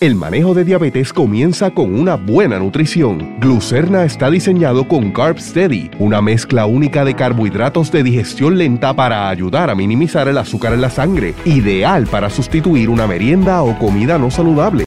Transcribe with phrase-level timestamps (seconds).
[0.00, 3.38] El manejo de diabetes comienza con una buena nutrición.
[3.38, 9.28] Glucerna está diseñado con Carb Steady, una mezcla única de carbohidratos de digestión lenta para
[9.28, 14.16] ayudar a minimizar el azúcar en la sangre, ideal para sustituir una merienda o comida
[14.16, 14.86] no saludable.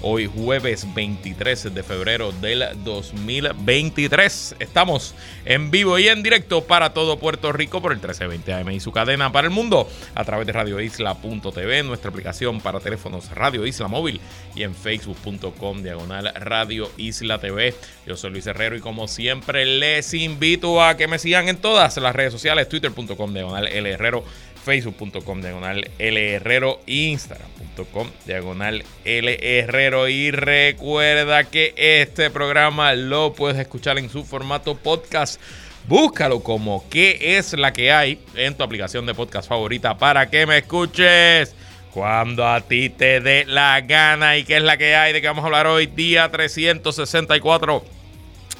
[0.00, 4.54] Hoy jueves 23 de febrero del 2023.
[4.60, 5.12] Estamos
[5.44, 8.92] en vivo y en directo para todo Puerto Rico por el 1320 AM y su
[8.92, 14.20] cadena para el mundo a través de radioisla.tv, nuestra aplicación para teléfonos Radio Isla Móvil
[14.54, 17.74] y en facebook.com diagonal Radio Isla TV.
[18.06, 21.96] Yo soy Luis Herrero y como siempre les invito a que me sigan en todas
[21.96, 24.22] las redes sociales, twitter.com diagonal L Herrero,
[24.68, 27.48] facebook.com diagonal Herrero, Instagram
[27.90, 30.08] com diagonal L Herrero.
[30.08, 35.40] Y recuerda que este programa lo puedes escuchar en su formato podcast.
[35.86, 40.44] Búscalo como qué es la que hay en tu aplicación de podcast favorita para que
[40.44, 41.54] me escuches
[41.90, 44.36] cuando a ti te dé la gana.
[44.36, 45.14] ¿Y qué es la que hay?
[45.14, 47.82] De que vamos a hablar hoy, día 364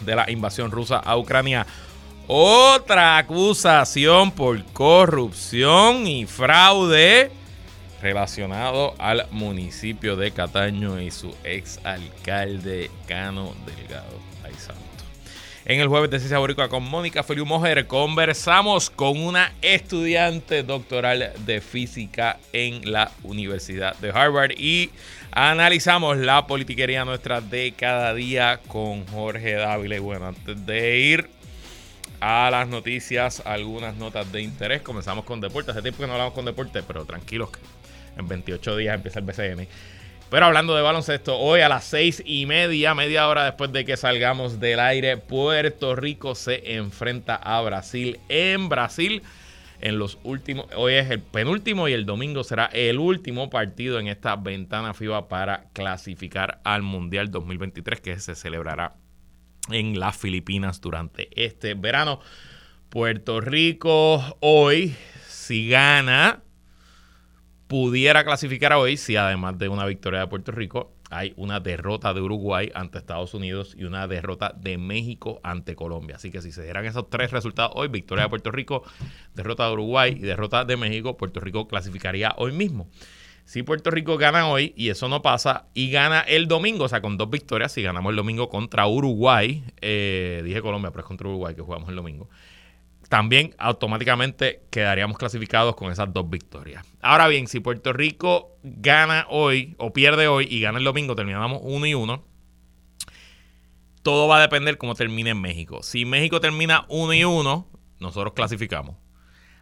[0.06, 1.67] de la invasión rusa a Ucrania.
[2.31, 7.31] Otra acusación por corrupción y fraude
[8.03, 14.20] relacionado al municipio de Cataño y su ex alcalde Cano Delgado.
[14.45, 14.83] Ay, santo.
[15.65, 21.33] En el jueves de Ciencia Boricua con Mónica Feliu Mojer conversamos con una estudiante doctoral
[21.47, 24.91] de física en la Universidad de Harvard y
[25.31, 29.97] analizamos la politiquería nuestra de cada día con Jorge Dávila.
[29.97, 31.38] Y bueno, antes de ir
[32.20, 34.83] a las noticias, algunas notas de interés.
[34.83, 35.70] Comenzamos con deporte.
[35.70, 37.51] Hace tiempo que no hablamos con deporte, pero tranquilos
[38.17, 39.68] en 28 días empieza el BCN.
[40.30, 43.96] Pero hablando de baloncesto, hoy a las seis y media, media hora después de que
[43.96, 48.20] salgamos del aire, Puerto Rico se enfrenta a Brasil.
[48.28, 49.23] En Brasil,
[49.80, 54.08] en los últimos, hoy es el penúltimo y el domingo será el último partido en
[54.08, 58.96] esta ventana FIBA para clasificar al Mundial 2023 que se celebrará
[59.70, 62.20] en las Filipinas durante este verano.
[62.89, 64.96] Puerto Rico hoy,
[65.27, 66.42] si gana,
[67.67, 72.20] pudiera clasificar hoy si además de una victoria de Puerto Rico hay una derrota de
[72.20, 76.17] Uruguay ante Estados Unidos y una derrota de México ante Colombia.
[76.17, 78.83] Así que si se dieran esos tres resultados hoy, victoria de Puerto Rico,
[79.34, 82.89] derrota de Uruguay y derrota de México, Puerto Rico clasificaría hoy mismo.
[83.48, 87.01] Si Puerto Rico gana hoy y eso no pasa y gana el domingo, o sea,
[87.01, 91.29] con dos victorias, si ganamos el domingo contra Uruguay, eh, dije Colombia, pero es contra
[91.29, 92.29] Uruguay que jugamos el domingo
[93.08, 96.85] también automáticamente quedaríamos clasificados con esas dos victorias.
[97.01, 101.61] Ahora bien, si Puerto Rico gana hoy o pierde hoy y gana el domingo, terminamos
[101.63, 102.23] uno y uno.
[104.03, 105.83] Todo va a depender cómo termine México.
[105.83, 107.67] Si México termina uno y uno,
[107.98, 108.97] nosotros clasificamos.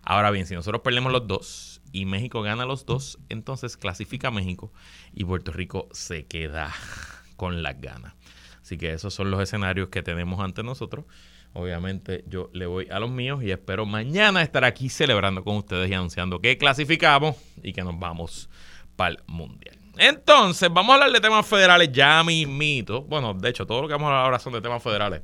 [0.02, 4.70] Ahora bien, si nosotros perdemos los dos y México gana los dos, entonces clasifica México
[5.14, 6.70] y Puerto Rico se queda
[7.36, 8.12] con las ganas.
[8.60, 11.06] Así que esos son los escenarios que tenemos ante nosotros.
[11.54, 15.90] Obviamente yo le voy a los míos y espero mañana estar aquí celebrando con ustedes
[15.90, 18.50] y anunciando que clasificamos y que nos vamos
[18.94, 19.78] para el Mundial.
[19.96, 23.00] Entonces, vamos a hablar de temas federales ya mismito.
[23.04, 25.22] Bueno, de hecho, todo lo que vamos a hablar ahora son de temas federales.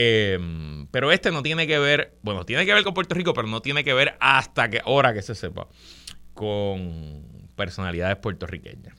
[0.00, 3.48] Em, pero este no tiene que ver, bueno, tiene que ver con Puerto Rico, pero
[3.48, 5.66] no tiene que ver hasta que, ahora que se sepa,
[6.34, 8.96] con personalidades puertorriqueñas.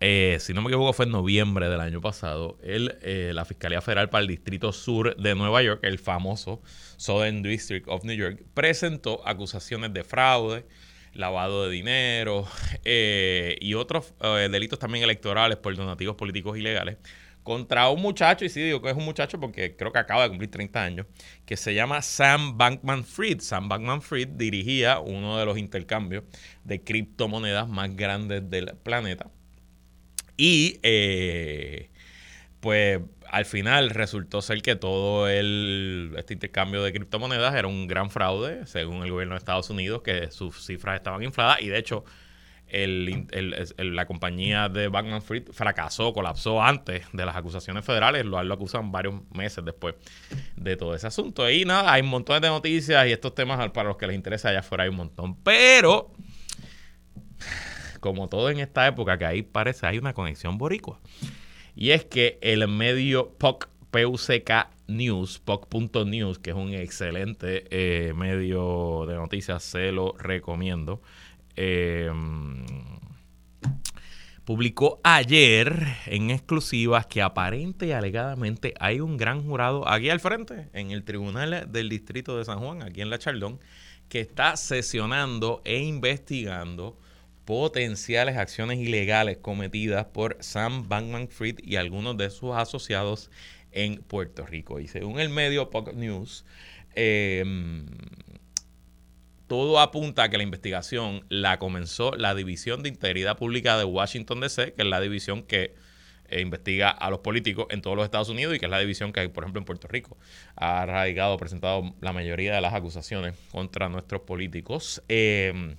[0.00, 3.80] Eh, si no me equivoco, fue en noviembre del año pasado, el, eh, la Fiscalía
[3.80, 6.60] Federal para el Distrito Sur de Nueva York, el famoso
[6.98, 10.66] Southern District of New York, presentó acusaciones de fraude,
[11.14, 12.46] lavado de dinero
[12.84, 16.98] eh, y otros delitos también electorales por donativos políticos ilegales
[17.42, 20.28] contra un muchacho, y sí digo que es un muchacho porque creo que acaba de
[20.30, 21.06] cumplir 30 años,
[21.44, 23.40] que se llama Sam Bankman Fried.
[23.40, 26.24] Sam Bankman Fried dirigía uno de los intercambios
[26.64, 29.30] de criptomonedas más grandes del planeta
[30.36, 31.90] y eh,
[32.60, 38.10] pues al final resultó ser que todo el, este intercambio de criptomonedas era un gran
[38.10, 42.04] fraude, según el gobierno de Estados Unidos, que sus cifras estaban infladas y de hecho
[42.72, 48.90] la compañía de Bankman Fried fracasó, colapsó antes de las acusaciones federales, lo, lo acusan
[48.90, 49.94] varios meses después
[50.56, 51.48] de todo ese asunto.
[51.50, 54.48] Y nada, hay un montón de noticias y estos temas para los que les interesa
[54.48, 55.36] allá afuera hay un montón.
[55.36, 56.10] Pero
[58.02, 60.98] como todo en esta época, que ahí parece hay una conexión boricua.
[61.76, 64.50] Y es que el medio POC, PUCK
[64.88, 71.00] News, POC.news, que es un excelente eh, medio de noticias, se lo recomiendo.
[71.56, 72.10] Eh,
[74.44, 80.68] publicó ayer en exclusivas que aparente y alegadamente hay un gran jurado aquí al frente,
[80.72, 83.60] en el Tribunal del Distrito de San Juan, aquí en La Chardón,
[84.08, 86.98] que está sesionando e investigando
[87.44, 93.30] potenciales acciones ilegales cometidas por Sam Bankman Fried y algunos de sus asociados
[93.70, 94.80] en Puerto Rico.
[94.80, 96.44] Y según el medio Pocket News,
[96.94, 97.44] eh,
[99.52, 104.40] todo apunta a que la investigación la comenzó la División de Integridad Pública de Washington
[104.40, 105.74] DC, que es la división que
[106.30, 109.12] eh, investiga a los políticos en todos los Estados Unidos y que es la división
[109.12, 110.16] que, por ejemplo, en Puerto Rico
[110.56, 115.02] ha radicado, presentado la mayoría de las acusaciones contra nuestros políticos.
[115.10, 115.76] Eh,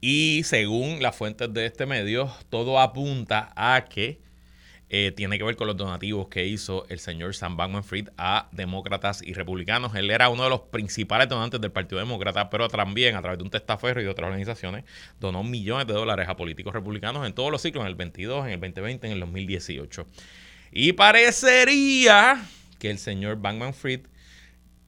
[0.00, 4.20] y según las fuentes de este medio, todo apunta a que
[4.92, 8.48] eh, tiene que ver con los donativos que hizo el señor Sam Bankman Fried a
[8.50, 9.94] demócratas y republicanos.
[9.94, 13.44] Él era uno de los principales donantes del Partido Demócrata, pero también a través de
[13.44, 14.84] un testaferro y de otras organizaciones
[15.20, 18.52] donó millones de dólares a políticos republicanos en todos los ciclos, en el 22, en
[18.52, 20.06] el 2020, en el 2018.
[20.72, 22.44] Y parecería
[22.80, 24.00] que el señor Bankman Fried,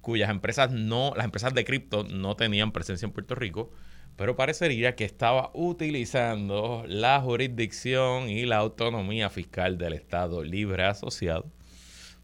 [0.00, 3.72] cuyas empresas no, las empresas de cripto no tenían presencia en Puerto Rico,
[4.16, 11.50] pero parecería que estaba utilizando la jurisdicción y la autonomía fiscal del Estado Libre Asociado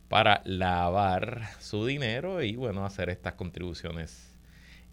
[0.08, 4.34] para lavar su dinero y, bueno, hacer estas contribuciones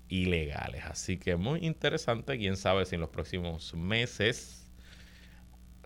[0.10, 0.84] ilegales.
[0.86, 4.66] Así que muy interesante, quién sabe si en los próximos meses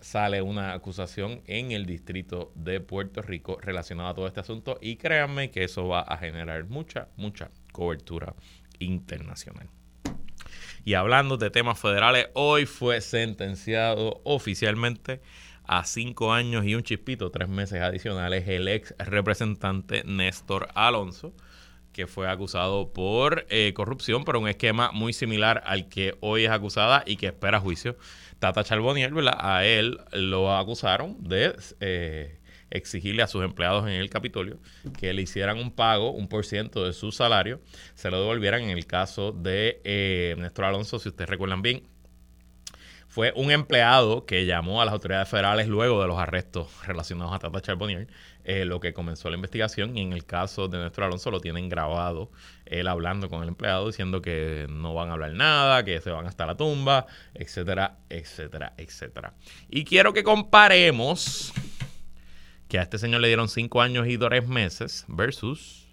[0.00, 4.96] sale una acusación en el distrito de Puerto Rico relacionada a todo este asunto y
[4.96, 8.34] créanme que eso va a generar mucha, mucha cobertura
[8.78, 9.68] internacional.
[10.84, 15.20] Y hablando de temas federales, hoy fue sentenciado oficialmente
[15.64, 21.32] a cinco años y un chispito, tres meses adicionales, el ex representante Néstor Alonso,
[21.92, 26.50] que fue acusado por eh, corrupción, por un esquema muy similar al que hoy es
[26.50, 27.96] acusada y que espera juicio.
[28.40, 29.36] Tata Charbonnier, ¿verdad?
[29.38, 32.39] A él lo acusaron de eh,
[32.70, 34.58] exigirle a sus empleados en el Capitolio
[34.98, 37.60] que le hicieran un pago, un por ciento de su salario,
[37.94, 41.82] se lo devolvieran en el caso de eh, Néstor Alonso, si ustedes recuerdan bien.
[43.10, 47.40] Fue un empleado que llamó a las autoridades federales luego de los arrestos relacionados a
[47.40, 48.06] Tata Charbonnier,
[48.44, 49.98] eh, lo que comenzó la investigación.
[49.98, 52.30] Y en el caso de Néstor Alonso lo tienen grabado,
[52.66, 56.28] él hablando con el empleado, diciendo que no van a hablar nada, que se van
[56.28, 59.34] hasta la tumba, etcétera, etcétera, etcétera.
[59.68, 61.52] Y quiero que comparemos
[62.70, 65.88] que a este señor le dieron cinco años y tres meses versus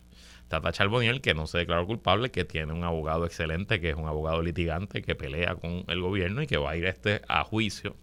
[0.48, 4.08] Tata Charboniel, que no se declaró culpable, que tiene un abogado excelente, que es un
[4.08, 7.96] abogado litigante, que pelea con el gobierno y que va a ir este a juicio.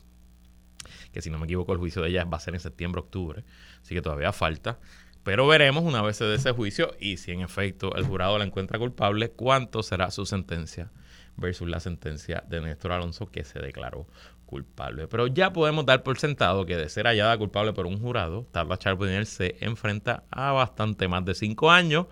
[1.12, 3.44] Que si no me equivoco, el juicio de ella va a ser en septiembre-octubre,
[3.80, 4.80] así que todavía falta.
[5.22, 8.80] Pero veremos una vez de ese juicio y si en efecto el jurado la encuentra
[8.80, 10.90] culpable, cuánto será su sentencia
[11.36, 14.06] versus la sentencia de Néstor Alonso que se declaró
[14.46, 15.08] culpable.
[15.08, 18.76] Pero ya podemos dar por sentado que de ser hallada culpable por un jurado, Tata
[18.76, 22.06] Charbonnier se enfrenta a bastante más de cinco años.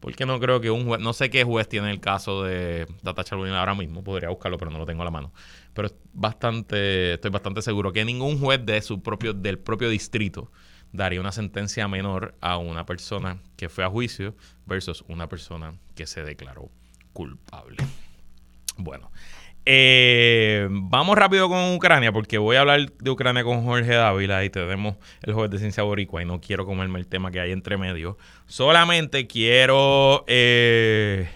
[0.00, 3.24] Porque no creo que un juez, no sé qué juez tiene el caso de Tata
[3.24, 5.32] Charbonnier ahora mismo, podría buscarlo, pero no lo tengo a la mano.
[5.72, 10.52] Pero bastante, estoy bastante seguro que ningún juez de su propio, del propio distrito
[10.92, 14.36] daría una sentencia menor a una persona que fue a juicio
[14.66, 16.70] versus una persona que se declaró
[17.14, 17.78] culpable.
[18.76, 19.10] Bueno,
[19.66, 24.50] eh, vamos rápido con Ucrania, porque voy a hablar de Ucrania con Jorge Dávila y
[24.50, 27.78] tenemos el jueves de Ciencia Boricua y no quiero comerme el tema que hay entre
[27.78, 28.18] medio.
[28.46, 31.28] Solamente quiero eh,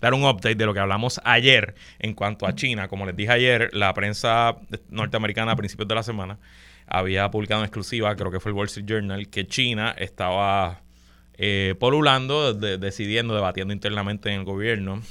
[0.00, 2.88] dar un update de lo que hablamos ayer en cuanto a China.
[2.88, 4.56] Como les dije ayer, la prensa
[4.88, 6.38] norteamericana a principios de la semana
[6.86, 10.80] había publicado en exclusiva, creo que fue el Wall Street Journal, que China estaba
[11.34, 15.02] eh, polulando, decidiendo, debatiendo internamente en el gobierno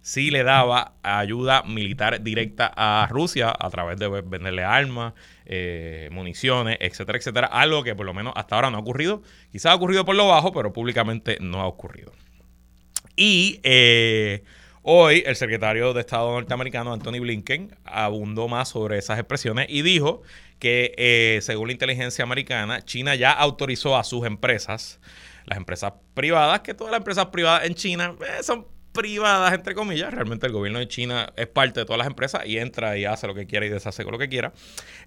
[0.00, 5.14] sí le daba ayuda militar directa a Rusia a través de venderle armas,
[5.44, 7.46] eh, municiones, etcétera, etcétera.
[7.46, 9.22] Algo que por lo menos hasta ahora no ha ocurrido.
[9.52, 12.12] Quizás ha ocurrido por lo bajo, pero públicamente no ha ocurrido.
[13.16, 14.44] Y eh,
[14.82, 20.22] hoy el secretario de Estado norteamericano, Anthony Blinken, abundó más sobre esas expresiones y dijo
[20.58, 25.00] que eh, según la inteligencia americana, China ya autorizó a sus empresas,
[25.44, 28.66] las empresas privadas, que todas las empresas privadas en China son
[28.98, 30.12] privadas, entre comillas.
[30.12, 33.28] Realmente el gobierno de China es parte de todas las empresas y entra y hace
[33.28, 34.52] lo que quiera y deshace con lo que quiera.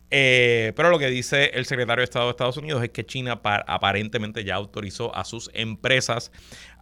[0.09, 3.41] Eh, pero lo que dice el secretario de Estado de Estados Unidos es que China
[3.43, 6.31] aparentemente ya autorizó a sus empresas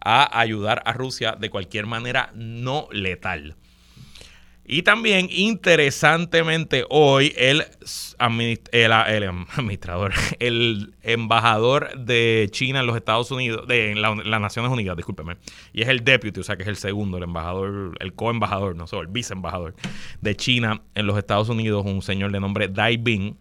[0.00, 3.56] a ayudar a Rusia de cualquier manera no letal.
[4.72, 7.64] Y también, interesantemente, hoy el,
[8.70, 15.38] el, administrador, el embajador de China en los Estados Unidos, de las Naciones Unidas, discúlpeme,
[15.72, 18.86] y es el deputy, o sea que es el segundo, el embajador, el co-embajador, no
[18.86, 19.74] sé, el viceembajador
[20.20, 23.34] de China en los Estados Unidos, un señor de nombre Dai Bing,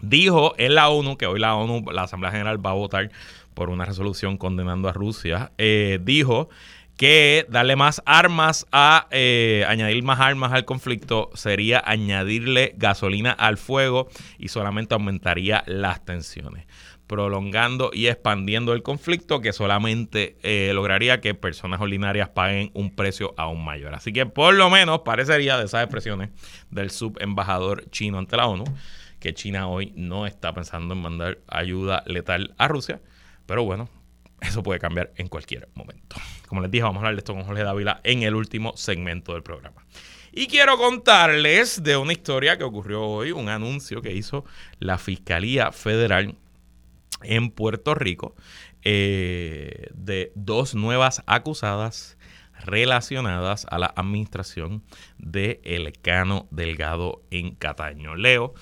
[0.00, 3.12] dijo en la ONU, que hoy la ONU, la Asamblea General va a votar
[3.54, 6.48] por una resolución condenando a Rusia, eh, dijo
[6.96, 13.56] que darle más armas a eh, añadir más armas al conflicto sería añadirle gasolina al
[13.56, 14.08] fuego
[14.38, 16.66] y solamente aumentaría las tensiones
[17.12, 23.34] prolongando y expandiendo el conflicto que solamente eh, lograría que personas ordinarias paguen un precio
[23.36, 23.94] aún mayor.
[23.94, 26.30] Así que por lo menos parecería de esas expresiones
[26.70, 28.64] del subembajador chino ante la ONU
[29.20, 33.00] que China hoy no está pensando en mandar ayuda letal a Rusia,
[33.44, 33.90] pero bueno,
[34.40, 36.16] eso puede cambiar en cualquier momento.
[36.52, 39.32] Como les dije, vamos a hablar de esto con Jorge Dávila en el último segmento
[39.32, 39.86] del programa.
[40.32, 44.44] Y quiero contarles de una historia que ocurrió hoy, un anuncio que hizo
[44.78, 46.34] la Fiscalía Federal
[47.22, 48.34] en Puerto Rico
[48.82, 52.18] eh, de dos nuevas acusadas
[52.60, 54.82] relacionadas a la administración
[55.16, 58.14] de Elcano Delgado en Cataño.
[58.14, 58.52] Leo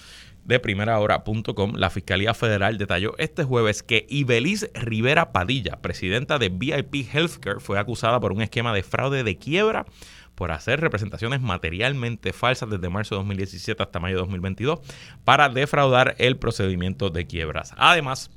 [0.50, 7.06] de primerahora.com, la Fiscalía Federal detalló este jueves que Ibeliz Rivera Padilla, presidenta de VIP
[7.14, 9.86] Healthcare, fue acusada por un esquema de fraude de quiebra
[10.34, 14.80] por hacer representaciones materialmente falsas desde marzo de 2017 hasta mayo de 2022
[15.24, 17.72] para defraudar el procedimiento de quiebras.
[17.76, 18.32] Además,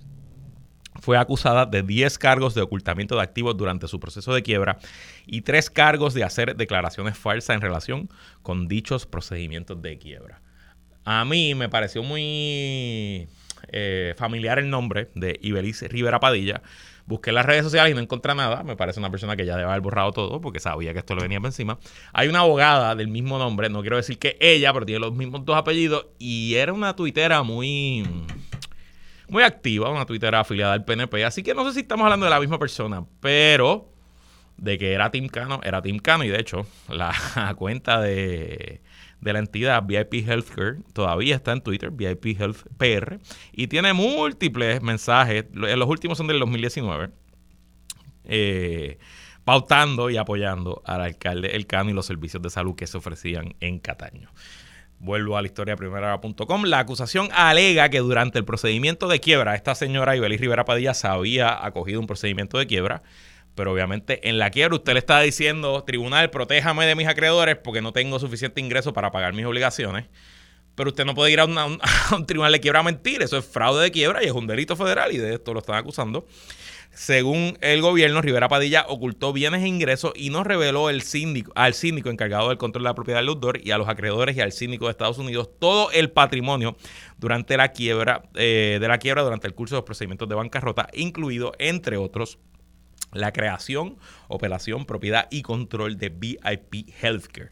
[1.02, 4.78] fue acusada de 10 cargos de ocultamiento de activos durante su proceso de quiebra
[5.26, 8.10] y 3 cargos de hacer declaraciones falsas en relación
[8.44, 10.43] con dichos procedimientos de quiebra.
[11.06, 13.28] A mí me pareció muy
[13.70, 16.62] eh, familiar el nombre de Ibelice Rivera Padilla.
[17.06, 18.64] Busqué en las redes sociales y no encontré nada.
[18.64, 21.24] Me parece una persona que ya debe haber borrado todo porque sabía que esto le
[21.24, 21.78] venía por encima.
[22.14, 25.44] Hay una abogada del mismo nombre, no quiero decir que ella, pero tiene los mismos
[25.44, 26.06] dos apellidos.
[26.18, 28.08] Y era una tuitera muy,
[29.28, 31.26] muy activa, una tuitera afiliada al PNP.
[31.26, 33.90] Así que no sé si estamos hablando de la misma persona, pero
[34.56, 36.24] de que era Tim Cano, era Tim Cano.
[36.24, 37.14] Y de hecho, la
[37.58, 38.82] cuenta de
[39.24, 43.20] de la entidad VIP Healthcare todavía está en Twitter, VIP Health PR,
[43.52, 47.10] y tiene múltiples mensajes, los últimos son del 2019,
[48.26, 48.98] eh,
[49.44, 53.56] pautando y apoyando al alcalde El Cano y los servicios de salud que se ofrecían
[53.60, 54.30] en Cataño.
[55.00, 56.64] Vuelvo a la historia primera.com.
[56.64, 61.08] La acusación alega que durante el procedimiento de quiebra, esta señora Ibeliz Rivera Padilla se
[61.08, 63.02] había acogido un procedimiento de quiebra
[63.56, 67.82] pero obviamente en la quiebra usted le está diciendo, tribunal, protéjame de mis acreedores porque
[67.82, 70.06] no tengo suficiente ingreso para pagar mis obligaciones.
[70.76, 73.22] Pero usted no puede ir a, un tribunal de quiebra a mentir.
[73.22, 75.76] Eso es fraude de quiebra y es un delito federal y de esto lo están
[75.76, 76.26] acusando.
[76.94, 81.02] Según el gobierno, Rivera Padilla ocultó bienes e ingresos y no reveló el
[81.56, 84.42] al síndico encargado del control de la propiedad del deudor y a los acreedores y
[84.42, 86.78] al síndico de Estados Unidos todo el patrimonio
[87.18, 90.88] durante la quiebra, eh, de la quiebra durante el curso de los procedimientos de bancarrota,
[90.94, 92.38] incluido, entre otros,
[93.14, 97.52] la creación, operación, propiedad y control de VIP Healthcare.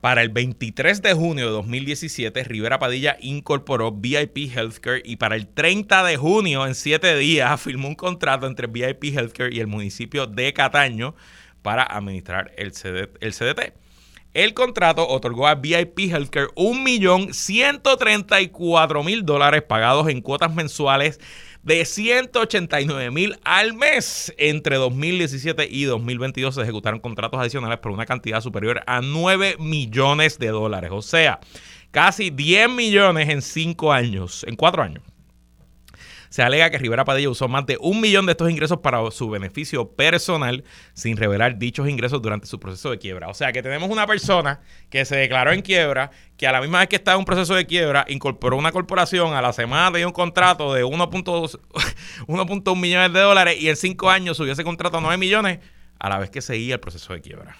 [0.00, 5.48] Para el 23 de junio de 2017, Rivera Padilla incorporó VIP Healthcare y para el
[5.48, 10.26] 30 de junio, en siete días, firmó un contrato entre VIP Healthcare y el municipio
[10.26, 11.14] de Cataño
[11.62, 12.72] para administrar el,
[13.20, 13.72] el CDT.
[14.34, 21.18] El contrato otorgó a VIP Healthcare 1.134.000 dólares pagados en cuotas mensuales
[21.66, 24.32] de 189 mil al mes.
[24.38, 30.38] Entre 2017 y 2022 se ejecutaron contratos adicionales por una cantidad superior a 9 millones
[30.38, 30.90] de dólares.
[30.92, 31.40] O sea,
[31.90, 35.02] casi 10 millones en 5 años, en 4 años.
[36.28, 39.30] Se alega que Rivera Padilla usó más de un millón de estos ingresos para su
[39.30, 40.64] beneficio personal
[40.94, 43.28] sin revelar dichos ingresos durante su proceso de quiebra.
[43.28, 46.80] O sea que tenemos una persona que se declaró en quiebra, que a la misma
[46.80, 50.06] vez que estaba en un proceso de quiebra, incorporó una corporación, a la semana tenía
[50.06, 55.00] un contrato de 1.1 millones de dólares y en cinco años subió ese contrato a
[55.00, 55.60] 9 millones
[55.98, 57.56] a la vez que seguía el proceso de quiebra.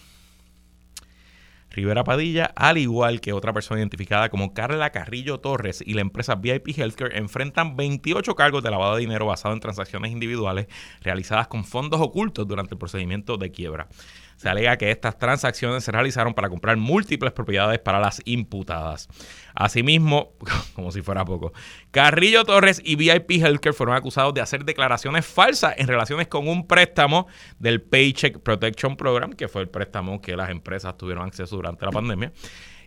[1.77, 6.33] Rivera Padilla, al igual que otra persona identificada como Carla Carrillo Torres y la empresa
[6.33, 10.65] VIP Healthcare, enfrentan 28 cargos de lavado de dinero basado en transacciones individuales
[11.01, 13.89] realizadas con fondos ocultos durante el procedimiento de quiebra.
[14.37, 19.09] Se alega que estas transacciones se realizaron para comprar múltiples propiedades para las imputadas.
[19.55, 20.33] Asimismo,
[20.75, 21.53] como si fuera poco,
[21.89, 26.67] Carrillo Torres y VIP Healthcare fueron acusados de hacer declaraciones falsas en relaciones con un
[26.67, 27.25] préstamo
[27.57, 31.91] del Paycheck Protection Program, que fue el préstamo que las empresas tuvieron acceso durante la
[31.91, 32.31] pandemia.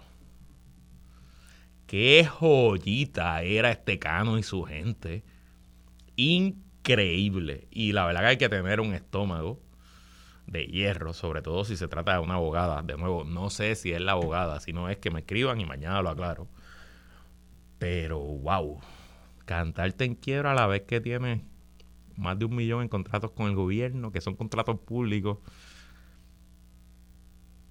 [1.88, 5.24] Qué joyita era este Cano y su gente.
[6.16, 7.66] Increíble.
[7.70, 9.58] Y la verdad que hay que tener un estómago
[10.46, 12.82] de hierro, sobre todo si se trata de una abogada.
[12.82, 15.64] De nuevo, no sé si es la abogada, si no es que me escriban y
[15.64, 16.46] mañana lo aclaro.
[17.78, 18.80] Pero, wow,
[19.46, 21.42] cantarte en quiebra a la vez que tiene
[22.16, 25.38] más de un millón en contratos con el gobierno, que son contratos públicos.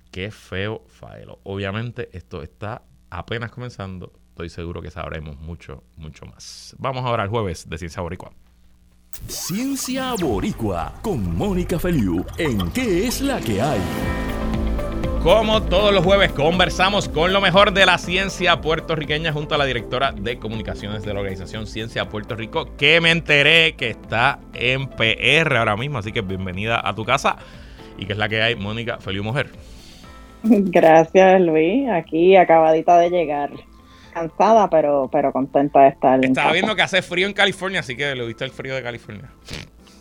[0.10, 1.40] Qué feo faelo.
[1.44, 4.12] Obviamente esto está apenas comenzando.
[4.30, 6.76] Estoy seguro que sabremos mucho, mucho más.
[6.78, 8.32] Vamos ahora al jueves de Ciencia Boricua.
[9.28, 13.80] Ciencia Boricua con Mónica Feliu en ¿Qué es la que hay?
[15.24, 19.66] Como todos los jueves, conversamos con lo mejor de la ciencia puertorriqueña junto a la
[19.66, 24.88] directora de comunicaciones de la organización Ciencia Puerto Rico, que me enteré que está en
[24.88, 25.98] PR ahora mismo.
[25.98, 27.38] Así que bienvenida a tu casa.
[27.98, 29.52] ¿Y qué es la que hay, Mónica Feliu Mujer?
[30.44, 31.90] Gracias, Luis.
[31.90, 33.52] Aquí acabadita de llegar.
[34.14, 36.24] Cansada, pero, pero contenta de estar.
[36.26, 39.30] Estaba viendo que hace frío en California, así que le viste el frío de California.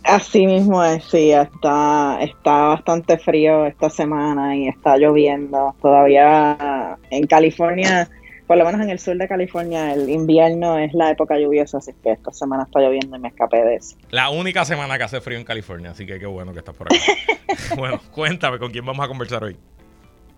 [0.03, 5.75] Así mismo es, sí, está, está bastante frío esta semana y está lloviendo.
[5.81, 8.09] Todavía en California,
[8.47, 11.91] por lo menos en el sur de California, el invierno es la época lluviosa, así
[12.01, 13.97] que esta semana está lloviendo y me escapé de eso.
[14.09, 16.87] La única semana que hace frío en California, así que qué bueno que estás por
[16.87, 16.99] aquí.
[17.77, 19.57] bueno, cuéntame, ¿con quién vamos a conversar hoy?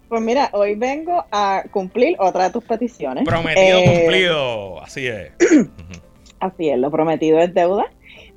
[0.09, 3.25] Pues mira, hoy vengo a cumplir otra de tus peticiones.
[3.25, 5.31] Prometido, eh, cumplido, así es.
[6.39, 7.85] así es, lo prometido es deuda.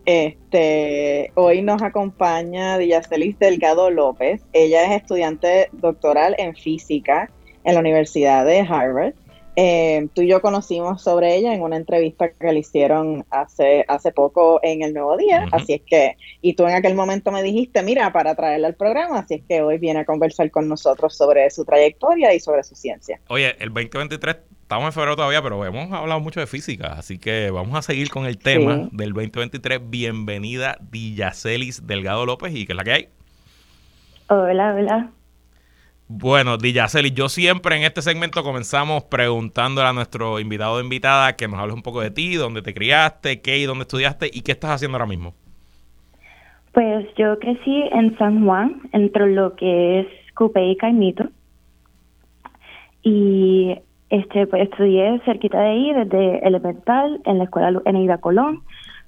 [0.05, 4.43] Este, hoy nos acompaña Diyacelis Delgado López.
[4.53, 7.31] Ella es estudiante doctoral en física
[7.65, 9.15] en la Universidad de Harvard.
[9.55, 14.11] Eh, tú y yo conocimos sobre ella en una entrevista que le hicieron hace, hace
[14.11, 17.83] poco en el Nuevo Día, así es que, y tú en aquel momento me dijiste,
[17.83, 21.51] mira, para traerla al programa, así es que hoy viene a conversar con nosotros sobre
[21.51, 23.21] su trayectoria y sobre su ciencia.
[23.29, 27.51] Oye, el 2023, estamos en febrero todavía, pero hemos hablado mucho de física, así que
[27.51, 29.81] vamos a seguir con el tema del 2023.
[29.85, 33.09] Bienvenida, Diyacelis Delgado López, ¿y qué es la que hay?
[34.29, 35.13] Hola, hola.
[36.15, 41.49] Bueno, Dijaceli, yo siempre en este segmento comenzamos preguntándole a nuestro invitado o invitada que
[41.49, 44.53] nos hables un poco de ti, dónde te criaste, qué y dónde estudiaste y qué
[44.53, 45.33] estás haciendo ahora mismo.
[46.73, 51.31] Pues yo crecí en San Juan, entre lo que es Cupé y Caimito.
[53.03, 53.75] Y
[54.11, 58.63] este, pues estudié cerquita de ahí, desde elemental, en la escuela Eneida Colón.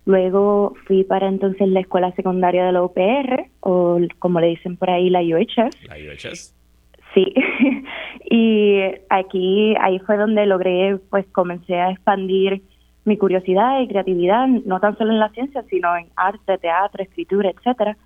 [0.06, 4.88] Luego fui para entonces la escuela secundaria de la UPR, o como le dicen por
[4.88, 5.86] ahí, la UHS.
[5.86, 6.53] La UHS.
[7.14, 7.32] Sí,
[8.30, 12.62] y aquí, ahí fue donde logré, pues comencé a expandir
[13.04, 17.50] mi curiosidad y creatividad, no tan solo en la ciencia, sino en arte, teatro, escritura,
[17.50, 17.96] etcétera.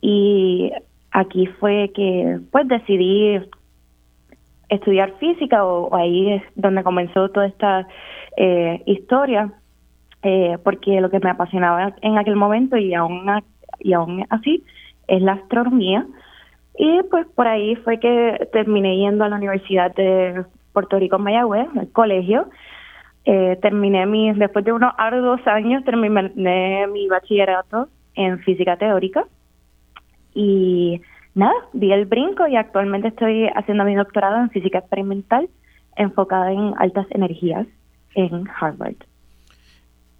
[0.00, 0.72] Y
[1.10, 3.40] aquí fue que, pues, decidí
[4.68, 7.86] estudiar física, o, ahí es donde comenzó toda esta
[8.36, 9.52] eh, historia,
[10.22, 13.26] eh, porque lo que me apasionaba en aquel momento y aún,
[13.78, 14.64] y aún así
[15.08, 16.06] es la astronomía
[16.76, 21.22] y pues por ahí fue que terminé yendo a la Universidad de Puerto Rico en
[21.22, 22.48] Mayagüez, el colegio.
[23.24, 29.24] Eh, terminé mi, después de unos arduos años, terminé mi bachillerato en física teórica.
[30.34, 31.02] Y
[31.34, 35.48] nada, di el brinco y actualmente estoy haciendo mi doctorado en física experimental
[35.96, 37.66] enfocada en altas energías
[38.14, 38.94] en Harvard.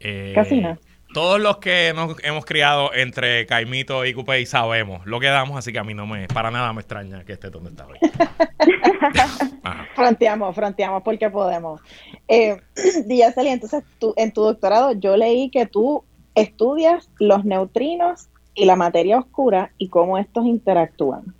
[0.01, 0.79] Eh, Casi nada
[1.12, 5.73] todos los que nos hemos criado entre Caimito y Cupey sabemos lo que damos, así
[5.73, 7.99] que a mí no me, para nada me extraña que esté donde está hoy.
[9.94, 11.81] fronteamos, fronteamos porque podemos.
[12.29, 12.57] Eh,
[13.07, 19.18] entonces tú, en tu doctorado yo leí que tú estudias los neutrinos y la materia
[19.18, 21.35] oscura y cómo estos interactúan.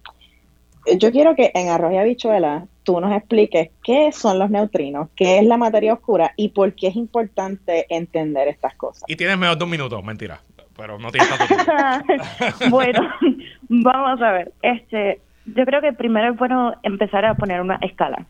[0.97, 5.39] Yo quiero que en Arroz y Habichuela tú nos expliques qué son los neutrinos, qué
[5.39, 9.05] es la materia oscura y por qué es importante entender estas cosas.
[9.07, 10.41] Y tienes menos de un minuto, mentira,
[10.77, 13.09] pero no tienes tanto bueno,
[13.69, 14.53] vamos a ver.
[14.63, 18.27] Este, yo creo que primero es bueno empezar a poner una escala.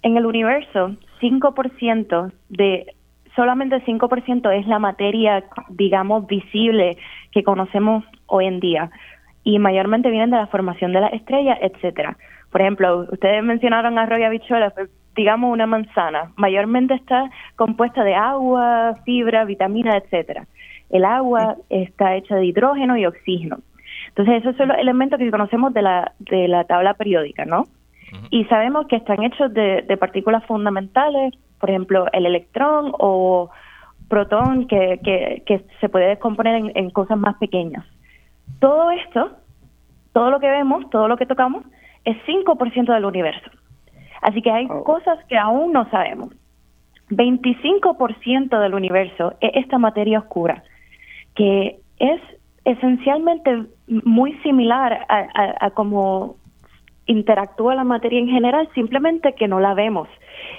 [0.00, 2.94] En el universo, 5% de
[3.36, 6.96] solamente 5% es la materia, digamos, visible
[7.32, 8.90] que conocemos hoy en día
[9.44, 12.16] y mayormente vienen de la formación de las estrellas, etcétera.
[12.50, 18.14] Por ejemplo, ustedes mencionaron arroz y habichuelas, pues, digamos una manzana, mayormente está compuesta de
[18.14, 20.46] agua, fibra, vitamina, etcétera.
[20.90, 23.58] el agua está hecha de hidrógeno y oxígeno.
[24.08, 27.66] Entonces, esos son los elementos que conocemos de la, de la tabla periódica, ¿no?
[28.30, 33.50] Y sabemos que están hechos de, partículas fundamentales, por ejemplo, el electrón o
[34.08, 34.98] protón, que,
[35.46, 37.84] que, se puede descomponer en, cosas más pequeñas.
[38.58, 39.30] Todo esto,
[40.12, 41.64] todo lo que vemos, todo lo que tocamos,
[42.04, 43.50] es 5% del universo.
[44.22, 44.84] Así que hay oh.
[44.84, 46.30] cosas que aún no sabemos.
[47.10, 50.62] 25% del universo es esta materia oscura,
[51.34, 52.20] que es
[52.64, 56.36] esencialmente muy similar a, a, cómo
[57.06, 60.08] interactúa la materia en general, simplemente que no la vemos.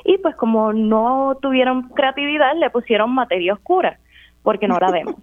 [0.04, 4.00] Y pues como no tuvieron creatividad, le pusieron materia oscura,
[4.44, 5.16] porque no la vemos.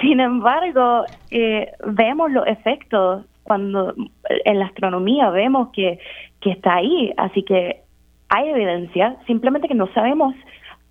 [0.00, 3.94] Sin embargo, eh, vemos los efectos cuando
[4.28, 5.98] en la astronomía vemos que,
[6.40, 7.82] que está ahí, así que
[8.28, 10.34] hay evidencia, simplemente que no sabemos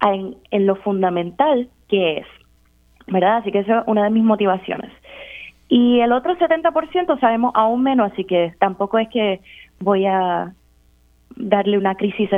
[0.02, 2.28] en, lo fundamental que es,
[3.08, 3.38] ¿verdad?
[3.38, 4.92] Así que esa es una de mis motivaciones.
[5.70, 9.42] Y el otro 70% sabemos aún menos, así que tampoco es que
[9.80, 10.54] voy a
[11.36, 12.30] darle una crisis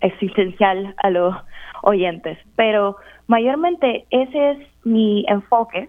[0.00, 1.34] existencial a los
[1.82, 5.88] oyentes, pero mayormente ese es mi enfoque,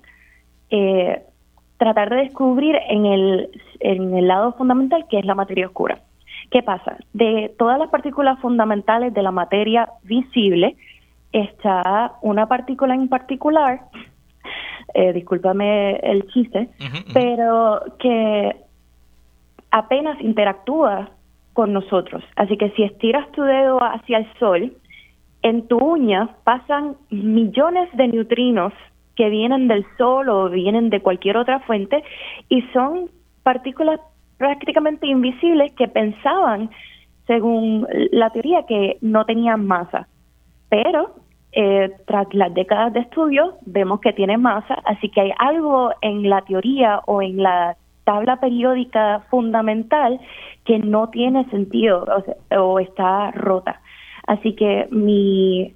[0.72, 1.22] eh,
[1.80, 6.00] tratar de descubrir en el, en el lado fundamental que es la materia oscura.
[6.52, 6.98] ¿Qué pasa?
[7.13, 10.76] De todas las partículas fundamentales de la materia visible,
[11.32, 13.82] está una partícula en particular
[14.94, 16.70] eh, discúlpame el chiste,
[17.13, 18.56] pero que
[19.72, 21.10] apenas interactúa
[21.54, 22.24] con nosotros.
[22.36, 24.74] Así que si estiras tu dedo hacia el sol,
[25.42, 28.74] en tu uña pasan millones de neutrinos
[29.19, 32.05] que vienen del sol o vienen de cualquier otra fuente
[32.47, 33.10] y son
[33.43, 33.99] partículas
[34.38, 36.69] prácticamente invisibles que pensaban,
[37.27, 40.08] según la teoría, que no tenían masa.
[40.69, 41.15] Pero
[41.51, 46.29] eh, tras las décadas de estudio, vemos que tiene masa, así que hay algo en
[46.29, 50.17] la teoría o en la tabla periódica fundamental
[50.63, 52.05] que no tiene sentido
[52.58, 53.82] o, está rota.
[54.27, 55.75] Así que mi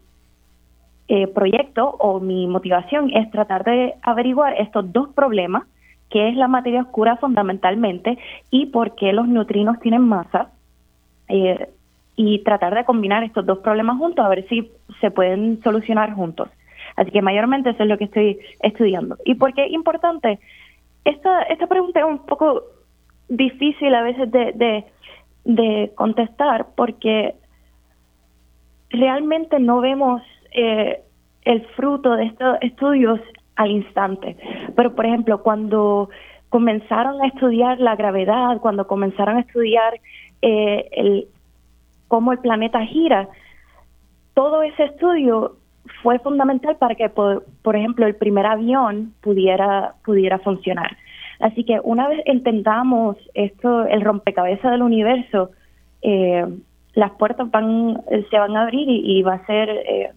[1.08, 5.64] eh, proyecto o mi motivación es tratar de averiguar estos dos problemas,
[6.10, 8.18] qué es la materia oscura fundamentalmente
[8.50, 10.52] y por qué los neutrinos tienen masa.
[11.30, 11.70] Eh,
[12.16, 14.70] y tratar de combinar estos dos problemas juntos a ver si
[15.02, 16.50] se pueden solucionar juntos.
[16.96, 19.18] Así que mayormente eso es lo que estoy estudiando.
[19.26, 20.40] ¿Y por qué es importante?
[21.06, 22.64] Esta, esta pregunta es un poco
[23.30, 24.86] difícil a veces de,
[25.44, 27.36] de, contestar porque
[28.90, 30.22] realmente no vemos
[30.54, 31.02] eh,
[31.44, 33.20] el fruto de estos estudios
[33.56, 34.38] al instante.
[34.76, 36.10] Pero, por ejemplo, cuando
[36.50, 40.00] comenzaron a estudiar la gravedad, cuando comenzaron a estudiar
[40.42, 41.28] eh, el,
[42.08, 43.28] cómo el planeta gira.
[44.36, 45.56] Todo ese estudio
[46.04, 50.96] fue fundamental para que, por, ejemplo, el primer avión pudiera, pudiera funcionar.
[51.40, 55.50] Así que una vez entendamos esto, el rompecabezas del universo,
[56.04, 56.46] eh,
[56.94, 60.12] las puertas van, se van a abrir y, va a ser eh,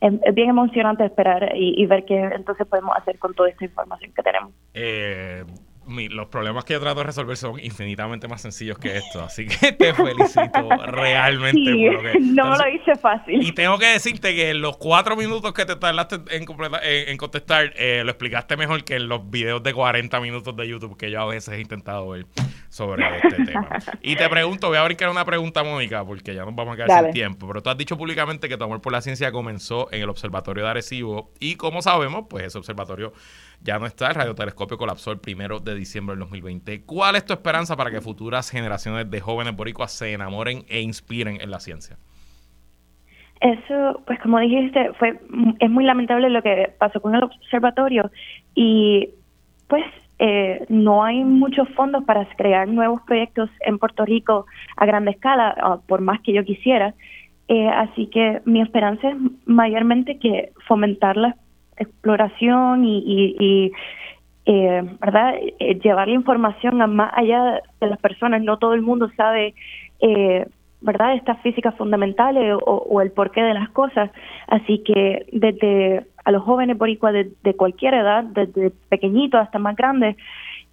[0.00, 4.12] es, bien emocionante esperar y, y, ver qué entonces podemos hacer con toda esta información
[4.12, 4.52] que tenemos.
[4.74, 5.44] Eh,
[6.10, 9.22] los problemas que yo trato de resolver son infinitamente más sencillos que esto.
[9.22, 11.72] Así que te felicito realmente.
[11.72, 13.42] por lo que, no me lo hice fácil.
[13.42, 16.44] Y tengo que decirte que en los cuatro minutos que te tardaste en,
[17.08, 20.96] en, contestar, eh, lo explicaste mejor que en los videos de 40 minutos de YouTube
[20.96, 22.26] que yo a veces he intentado ver
[22.68, 23.68] sobre este tema.
[24.02, 27.04] Y te pregunto, voy a era una pregunta, Mónica, porque ya nos vamos a quedar
[27.04, 27.46] sin tiempo.
[27.46, 30.64] Pero tú has dicho públicamente que tu amor por la ciencia comenzó en el Observatorio
[30.64, 31.30] de Arecibo.
[31.38, 33.12] Y como sabemos, pues ese observatorio
[33.62, 34.08] ya no está.
[34.08, 36.84] El radiotelescopio colapsó el primero de diciembre del 2020.
[36.84, 41.40] ¿Cuál es tu esperanza para que futuras generaciones de jóvenes boricuas se enamoren e inspiren
[41.40, 41.96] en la ciencia?
[43.40, 45.20] Eso, pues como dijiste, fue
[45.60, 48.10] es muy lamentable lo que pasó con el observatorio
[48.54, 49.10] y
[49.68, 49.84] pues
[50.18, 55.54] eh, no hay muchos fondos para crear nuevos proyectos en Puerto Rico a gran escala,
[55.62, 56.94] ah, por más que yo quisiera.
[57.46, 59.16] Eh, así que mi esperanza es
[59.46, 61.36] mayormente que fomentar la
[61.78, 63.72] exploración y,
[64.46, 68.42] eh, verdad eh, llevar la información a más allá de las personas.
[68.42, 69.54] No todo el mundo sabe
[70.00, 70.46] eh,
[70.80, 74.10] verdad estas físicas fundamentales o, el porqué de las cosas.
[74.46, 79.74] Así que desde a los jóvenes boricuas de, de cualquier edad desde pequeñitos hasta más
[79.76, 80.14] grandes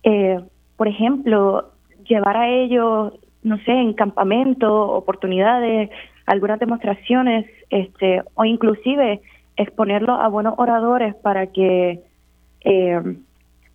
[0.03, 0.39] eh,
[0.75, 1.71] por ejemplo
[2.07, 5.89] llevar a ellos no sé en campamentos oportunidades
[6.25, 9.21] algunas demostraciones este o inclusive
[9.57, 12.01] exponerlo a buenos oradores para que
[12.61, 13.01] eh,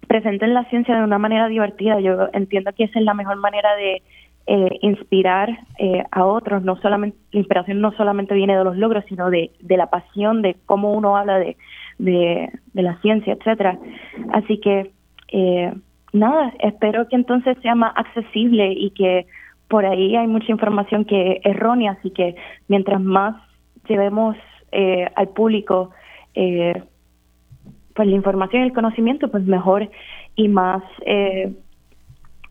[0.06, 2.00] presenten la ciencia de una manera divertida.
[2.00, 4.02] Yo entiendo que esa es la mejor manera de
[4.46, 6.64] eh, inspirar eh, a otros.
[6.64, 10.42] No solamente la inspiración no solamente viene de los logros, sino de, de la pasión,
[10.42, 11.56] de cómo uno habla de,
[11.98, 13.78] de, la ciencia, etcétera.
[14.32, 14.90] Así que
[15.32, 15.72] eh,
[16.12, 19.26] nada, espero que entonces sea más accesible y que
[19.68, 22.34] por ahí hay mucha información que es errónea, así que
[22.66, 23.36] mientras más
[23.88, 24.36] llevemos
[24.72, 25.90] eh, al público
[26.34, 26.82] eh,
[27.94, 29.90] pues la información y el conocimiento, pues mejor
[30.36, 31.52] y más, eh,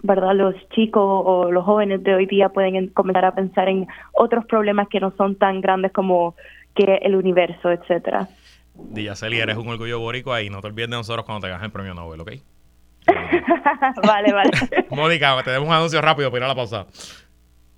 [0.01, 0.35] ¿verdad?
[0.35, 4.87] Los chicos o los jóvenes de hoy día pueden comenzar a pensar en otros problemas
[4.89, 6.35] que no son tan grandes como
[6.75, 8.27] que el universo, etcétera.
[8.75, 11.71] Diyaceli, eres un orgullo boricua y no te olvides de nosotros cuando te ganes el
[11.71, 12.31] premio Nobel, ¿ok?
[14.05, 14.51] vale, vale.
[14.91, 16.85] Mónica, te demos un anuncio rápido para ir a la pausa.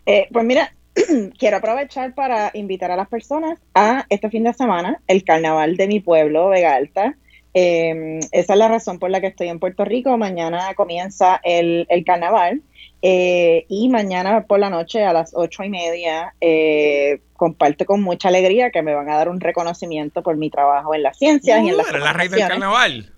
[0.05, 0.71] Eh, pues mira,
[1.37, 5.87] quiero aprovechar para invitar a las personas a este fin de semana, el carnaval de
[5.87, 7.15] mi pueblo, Vega Alta.
[7.53, 10.17] Em, esa es la razón por la que estoy en Puerto Rico.
[10.17, 12.61] Mañana comienza el, carnaval
[13.01, 18.29] eh, y mañana por la noche a las ocho y media eh, comparto con mucha
[18.29, 21.69] alegría que me van a dar un reconocimiento por mi trabajo en las ciencias y
[21.69, 23.13] en las la reina del carnaval?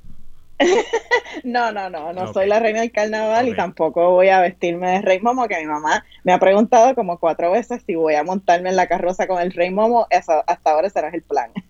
[1.43, 5.01] no, no, no, no soy la reina del carnaval y tampoco voy a vestirme de
[5.01, 8.69] rey momo, que mi mamá me ha preguntado como cuatro veces si voy a montarme
[8.69, 11.51] en la carroza con el rey momo, eso, hasta ahora será el plan.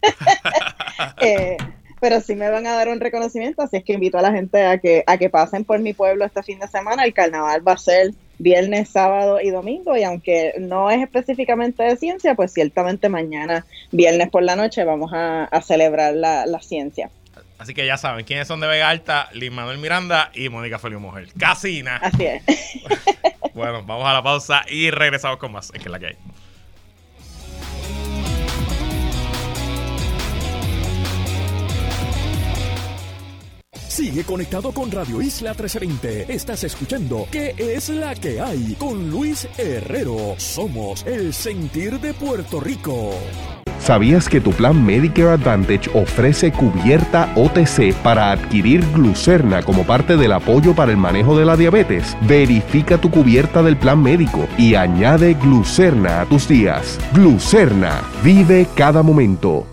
[1.21, 1.57] Eh,
[2.03, 4.65] pero sí me van a dar un reconocimiento, así es que invito a la gente
[4.65, 7.05] a que, a que pasen por mi pueblo este fin de semana.
[7.05, 11.95] El carnaval va a ser viernes, sábado y domingo, y aunque no es específicamente de
[11.95, 17.09] ciencia, pues ciertamente mañana, viernes por la noche, vamos a, celebrar la, la ciencia.
[17.63, 20.99] Así que ya saben quiénes son de Vega Alta, Lin Manuel Miranda y Mónica Feliu
[20.99, 21.29] Mujer.
[21.39, 21.95] Casina.
[21.95, 22.43] Así es.
[23.53, 25.71] bueno, vamos a la pausa y regresamos con más.
[25.73, 26.17] Es que la que hay.
[33.87, 36.33] Sigue conectado con Radio Isla 1320.
[36.33, 38.75] Estás escuchando ¿Qué es la que hay?
[38.77, 40.35] Con Luis Herrero.
[40.37, 43.13] Somos el sentir de Puerto Rico.
[43.79, 50.31] ¿Sabías que tu plan Medicare Advantage ofrece cubierta OTC para adquirir glucerna como parte del
[50.31, 52.17] apoyo para el manejo de la diabetes?
[52.21, 56.99] Verifica tu cubierta del plan médico y añade glucerna a tus días.
[57.13, 59.67] Glucerna, vive cada momento.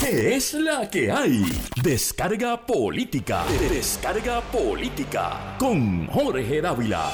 [0.00, 1.44] ¿Qué es la que hay?
[1.82, 3.44] Descarga política.
[3.68, 7.10] Descarga política con Jorge Dávila.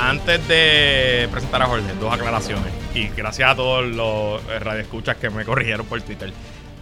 [0.00, 2.72] Antes de presentar a Jorge, dos aclaraciones.
[2.94, 6.32] Y gracias a todos los radioescuchas que me corrigieron por Twitter.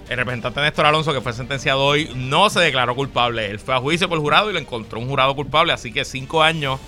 [0.08, 3.50] El representante Néstor Alonso, que fue sentenciado hoy, no se declaró culpable.
[3.50, 5.72] Él fue a juicio por jurado y lo encontró un jurado culpable.
[5.72, 6.78] Así que cinco años,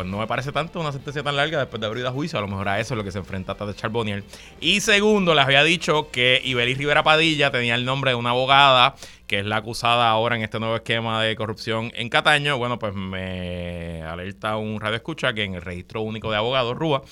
[0.00, 2.38] pues no me parece tanto una sentencia tan larga después de abrir a juicio.
[2.38, 4.24] A lo mejor a eso es lo que se enfrenta Tata Charbonnier.
[4.58, 8.94] Y segundo, les había dicho que Ibeliz Rivera Padilla tenía el nombre de una abogada
[9.26, 12.94] que es la acusada ahora en este nuevo esquema de corrupción en Cataño, bueno, pues
[12.94, 17.02] me alerta un radio escucha que en el registro único de abogados, RUA,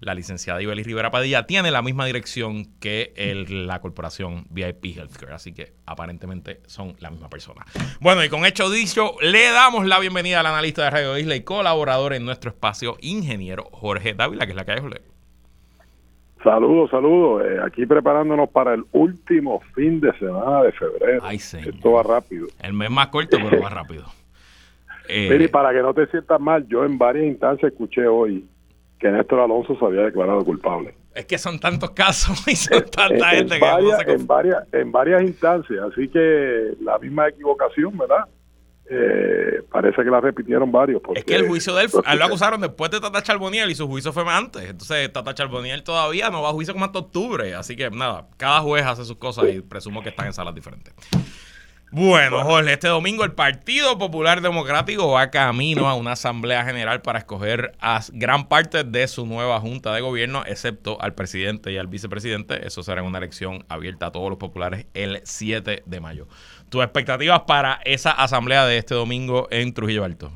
[0.00, 3.12] la licenciada Ibelis Rivera Padilla tiene la misma dirección que
[3.48, 7.64] la corporación VIP Healthcare, así que aparentemente son la misma persona.
[8.00, 11.42] Bueno, y con hecho dicho, le damos la bienvenida al analista de Radio Isla y
[11.42, 15.00] colaborador en nuestro espacio, ingeniero Jorge Dávila, que es la hay, Jorge.
[16.42, 17.44] Saludos, saludos.
[17.44, 21.20] Eh, aquí preparándonos para el último fin de semana de febrero.
[21.24, 22.46] Ay, Esto va rápido.
[22.62, 24.04] El mes más corto, pero va rápido.
[25.08, 28.44] Eh, para que no te sientas mal, yo en varias instancias escuché hoy
[28.98, 30.94] que Néstor Alonso se había declarado culpable.
[31.14, 35.84] Es que son tantos casos y son tanta gente que en varias, en varias instancias,
[35.92, 38.24] así que la misma equivocación, ¿verdad?
[38.88, 41.02] Eh, parece que la repitieron varios.
[41.16, 44.12] es que el juicio de él, lo acusaron después de Tata Charboniel y su juicio
[44.12, 44.62] fue antes.
[44.62, 47.56] Entonces, Tata Charboniel todavía no va a juicio como hasta octubre.
[47.56, 50.94] Así que nada, cada juez hace sus cosas y presumo que están en salas diferentes.
[51.92, 57.20] Bueno, Jorge, este domingo el Partido Popular Democrático va camino a una asamblea general para
[57.20, 61.86] escoger a gran parte de su nueva junta de gobierno, excepto al presidente y al
[61.86, 62.66] vicepresidente.
[62.66, 66.26] Eso será una elección abierta a todos los populares el 7 de mayo.
[66.70, 70.32] ¿Tus expectativas para esa asamblea de este domingo en Trujillo Alto?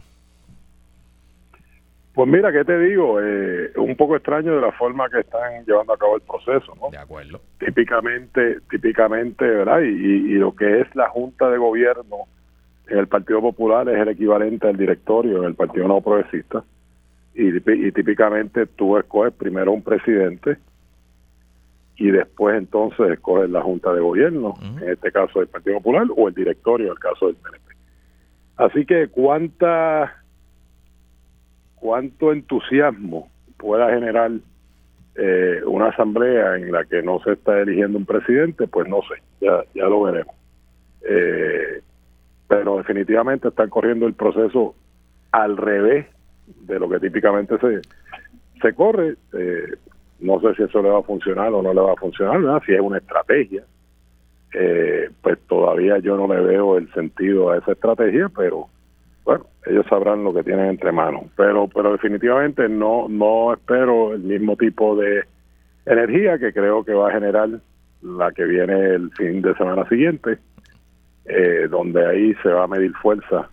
[2.15, 3.21] Pues mira, ¿qué te digo?
[3.21, 3.70] Eh,
[4.01, 6.89] poco extraño de la forma que están llevando a cabo el proceso, ¿no?
[6.91, 7.39] De acuerdo.
[7.59, 9.81] Típicamente, típicamente, ¿verdad?
[9.81, 12.25] Y, lo que es la Junta de Gobierno
[12.89, 16.65] en el Partido Popular es el equivalente al directorio en el Partido No Progresista.
[17.35, 20.57] Y, y típicamente tú escoges primero un presidente
[21.97, 26.27] y después entonces escoger la Junta de Gobierno, en este caso del Partido Popular, o
[26.27, 27.75] el directorio, en el caso del PNP.
[28.57, 30.25] Así que cuánta
[31.75, 33.29] cuánto entusiasmo
[33.61, 34.31] pueda generar
[35.17, 39.23] eh, una asamblea en la que no se está eligiendo un presidente, pues no sé,
[39.41, 40.35] ya, ya lo veremos.
[41.03, 41.83] Eh,
[42.49, 44.75] pero definitivamente están corriendo el proceso
[45.33, 46.07] al revés
[46.67, 47.81] de lo que típicamente se,
[48.61, 49.17] se corre.
[49.35, 49.75] Eh,
[50.21, 52.73] no sé si eso le va a funcionar o no le va a funcionar, si
[52.75, 53.63] es una estrategia.
[54.53, 58.69] eh, pues todavía yo no le veo el sentido a esa estrategia, pero
[59.31, 61.23] bueno, ellos sabrán lo que tienen entre manos.
[61.37, 65.25] Pero, pero definitivamente no, no espero el mismo tipo de
[65.87, 67.49] energía que creo que va a generar
[68.03, 70.39] la que viene el fin de semana siguiente,
[71.27, 73.49] eh, donde ahí se va a medir fuerza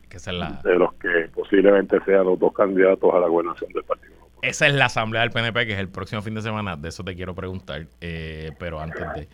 [0.64, 4.16] de los que posiblemente sean los dos candidatos a la gobernación del partido.
[4.42, 6.76] Esa es la asamblea del PNP, que es el próximo fin de semana.
[6.76, 7.86] De eso te quiero preguntar.
[8.02, 9.28] Eh, pero antes de.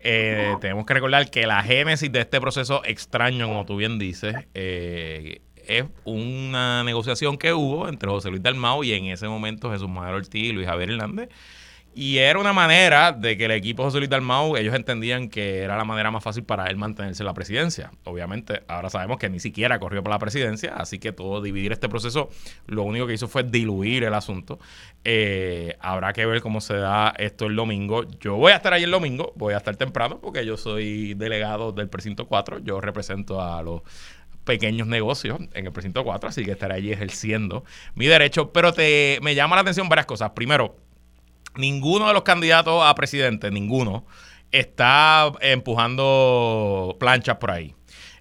[0.00, 4.36] Eh, tenemos que recordar que la génesis de este proceso extraño, como tú bien dices,
[4.54, 9.88] eh, es una negociación que hubo entre José Luis Dalmau y en ese momento Jesús
[9.88, 11.28] Manuel Ortiz y Luis Javier Hernández
[11.98, 15.76] y era una manera de que el equipo José Luis Dalmau, ellos entendían que era
[15.76, 17.90] la manera más fácil para él mantenerse en la presidencia.
[18.04, 21.88] Obviamente, ahora sabemos que ni siquiera corrió por la presidencia, así que todo dividir este
[21.88, 22.30] proceso,
[22.66, 24.60] lo único que hizo fue diluir el asunto.
[25.04, 28.04] Eh, habrá que ver cómo se da esto el domingo.
[28.20, 31.72] Yo voy a estar ahí el domingo, voy a estar temprano porque yo soy delegado
[31.72, 33.82] del precinto 4, yo represento a los
[34.48, 39.18] pequeños negocios en el precinto 4, así que estaré allí ejerciendo mi derecho, pero te
[39.20, 40.30] me llama la atención varias cosas.
[40.30, 40.74] Primero,
[41.54, 44.06] ninguno de los candidatos a presidente, ninguno,
[44.50, 47.74] está empujando planchas por ahí.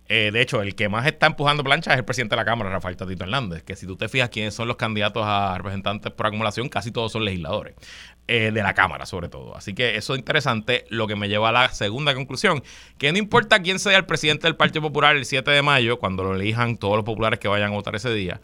[0.09, 2.69] Eh, de hecho, el que más está empujando planchas es el presidente de la Cámara,
[2.69, 6.27] Rafael Tatito Hernández, que si tú te fijas quiénes son los candidatos a representantes por
[6.27, 7.75] acumulación, casi todos son legisladores,
[8.27, 9.57] eh, de la Cámara sobre todo.
[9.57, 12.63] Así que eso es interesante, lo que me lleva a la segunda conclusión,
[12.97, 16.23] que no importa quién sea el presidente del Partido Popular el 7 de mayo, cuando
[16.23, 18.39] lo elijan todos los populares que vayan a votar ese día,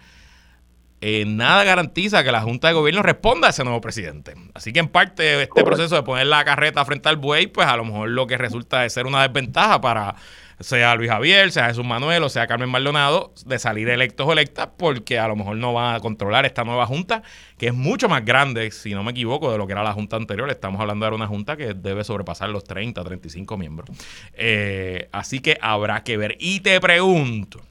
[0.99, 4.35] eh, nada garantiza que la Junta de Gobierno responda a ese nuevo presidente.
[4.53, 7.75] Así que en parte este proceso de poner la carreta frente al buey, pues a
[7.75, 10.15] lo mejor lo que resulta de ser una desventaja para
[10.59, 14.69] sea Luis Javier, sea Jesús Manuel o sea Carmen Maldonado, de salir electos o electas,
[14.77, 17.23] porque a lo mejor no van a controlar esta nueva junta,
[17.57, 20.15] que es mucho más grande, si no me equivoco, de lo que era la junta
[20.15, 20.49] anterior.
[20.49, 23.89] Estamos hablando de una junta que debe sobrepasar los 30, 35 miembros.
[24.33, 26.37] Eh, así que habrá que ver.
[26.39, 27.61] Y te pregunto,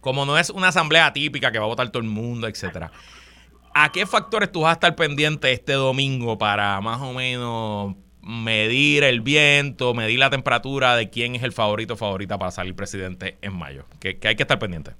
[0.00, 2.92] como no es una asamblea típica que va a votar todo el mundo, etcétera.
[3.74, 9.04] ¿A qué factores tú vas a estar pendiente este domingo para más o menos medir
[9.04, 13.56] el viento, medir la temperatura de quién es el favorito favorita para salir presidente en
[13.56, 13.84] mayo?
[14.00, 14.92] ¿Qué, hay que estar pendiente?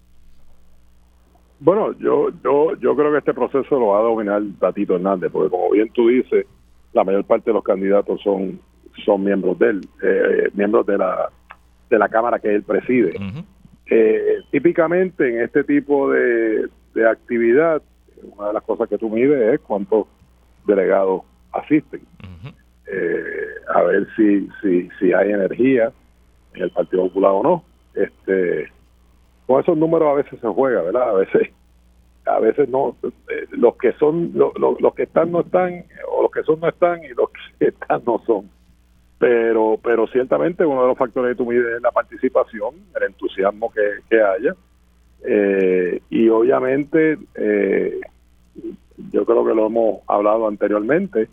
[1.61, 5.51] Bueno, yo, yo, yo creo que este proceso lo va a dominar Tatito Hernández, porque
[5.51, 6.47] como bien tú dices,
[6.93, 8.61] la mayor parte de los candidatos son,
[9.05, 11.31] son miembros de él, eh, miembros de la,
[11.91, 13.15] de la Cámara que él preside.
[13.87, 16.69] Eh, típicamente en este tipo de,
[17.11, 17.83] actividad,
[18.37, 20.07] una de las cosas que tú mides es cuántos
[20.67, 22.03] delegados asisten.
[22.87, 25.92] Eh, a ver si, si, si hay energía
[26.55, 27.64] en el Partido Popular o no.
[27.94, 28.70] Este,
[29.47, 31.11] con esos números a veces se juega, ¿verdad?
[31.11, 31.51] A veces
[32.27, 36.42] a veces no eh, los que son los que están no están o los que
[36.42, 38.49] son no están y los que están no son
[39.18, 43.73] pero pero ciertamente uno de los factores que tú mides es la participación, el entusiasmo
[43.73, 44.55] que, haya,
[45.25, 48.01] eh, y obviamente eh,
[49.12, 51.29] yo creo que lo hemos hablado anteriormente,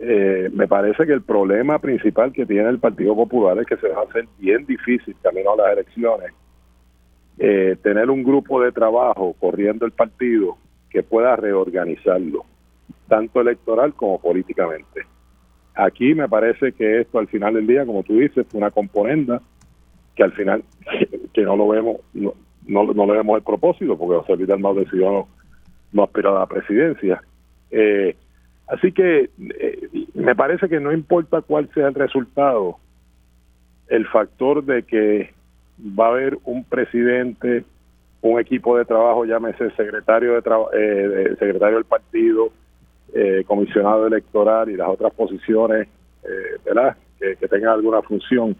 [0.00, 3.88] eh, me parece que el problema principal que tiene el Partido Popular es que se
[3.88, 6.32] va a hacer bien difícil camino a las elecciones
[7.82, 10.58] tener un grupo de trabajo corriendo el partido
[10.90, 12.44] que pueda reorganizarlo,
[13.08, 15.06] tanto electoral como políticamente.
[15.74, 19.40] Aquí me parece que esto al final del día, como tú dices, fue una componenda
[20.14, 20.64] que al final
[21.32, 22.34] que no lo vemos, no,
[22.66, 25.28] no, no le vemos el propósito, porque José Luis Dalmau decidió no,
[25.92, 27.22] no aspirar a la presidencia.
[27.70, 28.16] Eh,
[28.70, 32.78] así que eh, me parece que no importa cuál sea el resultado,
[33.88, 35.34] el factor de que
[35.80, 37.64] va a haber un presidente,
[38.22, 40.42] un equipo de trabajo, llámese secretario de,
[40.74, 42.52] eh, secretario del partido,
[43.12, 45.88] eh, comisionado electoral y las otras posiciones,
[46.22, 46.96] eh, ¿verdad?
[47.18, 48.56] Que, tengan alguna función,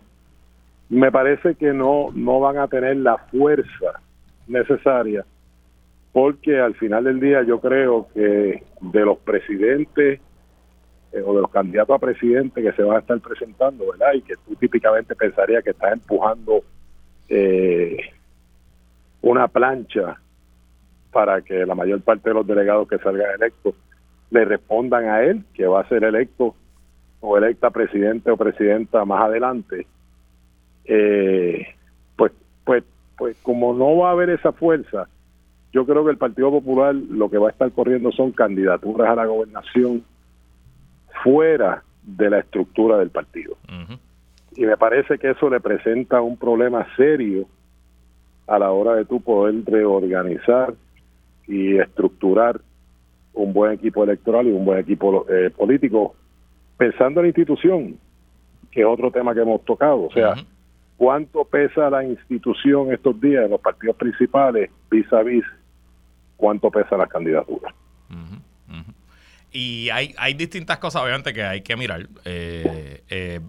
[0.88, 4.00] me parece que no, no van a tener la fuerza
[4.48, 5.24] necesaria
[6.12, 10.20] porque al final del día yo creo que de los presidentes
[11.12, 14.14] eh, o de los candidatos a presidente que se van a estar presentando, ¿verdad?
[14.14, 16.62] Y que tú típicamente pensarías que estás empujando
[19.22, 20.20] una plancha
[21.12, 23.74] para que la mayor parte de los delegados que salgan electos
[24.30, 26.54] le respondan a él, que va a ser electo
[27.20, 29.86] o electa presidente o presidenta más adelante,
[30.84, 31.66] eh,
[32.16, 32.32] pues,
[32.64, 32.84] pues,
[33.18, 35.08] pues como no va a haber esa fuerza,
[35.72, 39.14] yo creo que el Partido Popular lo que va a estar corriendo son candidaturas a
[39.14, 40.04] la gobernación
[41.22, 43.56] fuera de la estructura del partido.
[44.56, 47.46] Y me parece que eso le presenta un problema serio
[48.46, 50.74] a la hora de tú poder reorganizar
[51.46, 52.60] y estructurar
[53.32, 56.14] un buen equipo electoral y un buen equipo eh, político,
[56.76, 57.96] pensando en la institución.
[58.72, 60.02] que es otro tema que hemos tocado.
[60.02, 60.34] O sea,
[60.96, 65.44] ¿cuánto pesa la institución estos días en los partidos principales vis a vis
[66.40, 67.74] cuánto pesa las candidaturas?
[69.52, 72.08] Y hay, hay distintas cosas, obviamente, que hay que mirar.
[72.24, 73.40] Eh, eh,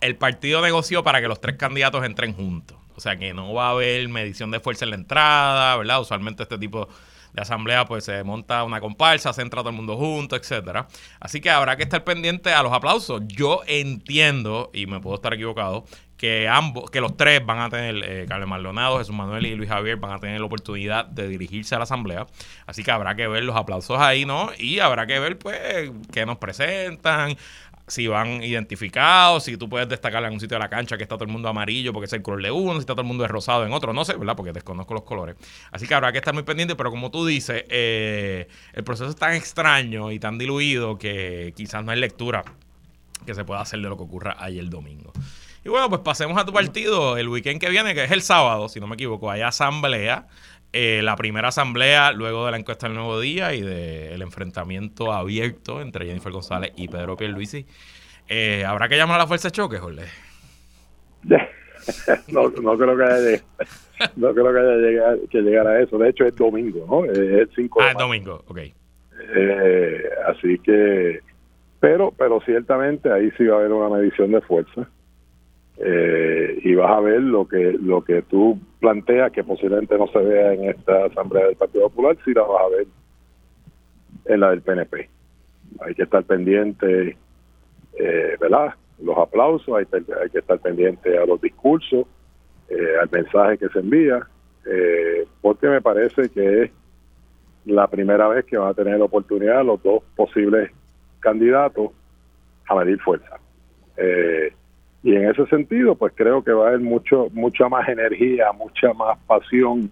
[0.00, 2.76] el partido negoció para que los tres candidatos entren juntos.
[2.94, 6.00] O sea, que no va a haber medición de fuerza en la entrada, ¿verdad?
[6.00, 6.88] Usualmente este tipo
[7.32, 10.88] de asamblea pues se monta una comparsa, se entra todo el mundo junto, etcétera.
[11.20, 13.22] Así que habrá que estar pendiente a los aplausos.
[13.26, 15.84] Yo entiendo, y me puedo estar equivocado,
[16.18, 19.70] que ambos, que los tres van a tener, eh, Carlos Maldonado, Jesús Manuel y Luis
[19.70, 22.26] Javier van a tener la oportunidad de dirigirse a la asamblea.
[22.66, 24.50] Así que habrá que ver los aplausos ahí, ¿no?
[24.58, 27.36] Y habrá que ver, pues, qué nos presentan,
[27.88, 31.16] si van identificados, si tú puedes destacar en un sitio de la cancha que está
[31.16, 33.24] todo el mundo amarillo porque es el color de uno, si está todo el mundo
[33.24, 34.36] es rosado en otro, no sé, ¿verdad?
[34.36, 35.36] Porque desconozco los colores.
[35.70, 39.16] Así que habrá que estar muy pendiente, pero como tú dices, eh, el proceso es
[39.16, 42.44] tan extraño y tan diluido que quizás no hay lectura
[43.24, 45.12] que se pueda hacer de lo que ocurra el domingo.
[45.68, 48.70] Y bueno, pues pasemos a tu partido el weekend que viene, que es el sábado,
[48.70, 50.26] si no me equivoco, hay asamblea.
[50.72, 55.82] Eh, la primera asamblea luego de la encuesta del nuevo día y del enfrentamiento abierto
[55.82, 57.66] entre Jennifer González y Pedro Pierluisi.
[58.30, 60.06] Eh, ¿Habrá que llamar a la fuerza de choque, Jorge?
[62.28, 63.42] no, no creo que haya,
[64.16, 65.98] no creo que haya que llegar a eso.
[65.98, 67.04] De hecho, es domingo, ¿no?
[67.04, 68.58] Es el 5 Ah, es domingo, ok.
[69.36, 71.20] Eh, así que,
[71.78, 74.88] pero, pero ciertamente ahí sí va a haber una medición de fuerza.
[75.80, 80.18] Eh, y vas a ver lo que lo que tú planteas que posiblemente no se
[80.18, 82.86] vea en esta asamblea del Partido Popular, si la vas a ver
[84.24, 85.08] en la del PNP.
[85.80, 87.16] Hay que estar pendiente,
[87.98, 88.74] eh, ¿verdad?
[89.00, 89.86] Los aplausos, hay,
[90.20, 92.06] hay, que estar pendiente a los discursos,
[92.68, 94.26] eh, al mensaje que se envía,
[94.66, 96.70] eh, porque me parece que es
[97.64, 100.70] la primera vez que van a tener la oportunidad los dos posibles
[101.20, 101.90] candidatos
[102.68, 103.38] a medir fuerza.
[103.96, 104.52] Eh,
[105.02, 108.92] y en ese sentido, pues creo que va a haber mucho, mucha más energía, mucha
[108.92, 109.90] más pasión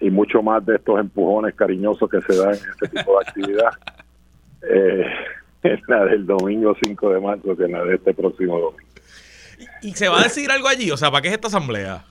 [0.00, 3.70] y mucho más de estos empujones cariñosos que se dan en este tipo de actividad.
[4.66, 5.04] Eh,
[5.62, 8.88] en la del domingo 5 de marzo que en la de este próximo domingo.
[9.82, 10.90] ¿Y, se va a decir algo allí?
[10.90, 12.02] O sea, ¿para qué es esta asamblea?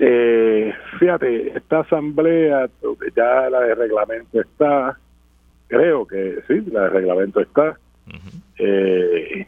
[0.00, 2.68] Eh, fíjate, esta asamblea,
[3.16, 4.98] ya la de reglamento está,
[5.68, 7.78] creo que sí, la de reglamento está.
[8.58, 9.46] eh,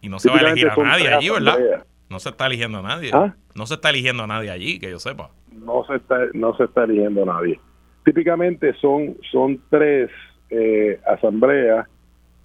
[0.00, 1.84] y no se va a elegir a nadie allí, ¿verdad?
[2.08, 3.10] No se está eligiendo a nadie.
[3.12, 3.34] ¿Ah?
[3.54, 5.30] No se está eligiendo a nadie allí, que yo sepa.
[5.52, 7.60] No se está, no se está eligiendo a nadie.
[8.04, 10.10] Típicamente son, son tres
[10.50, 11.86] eh, asambleas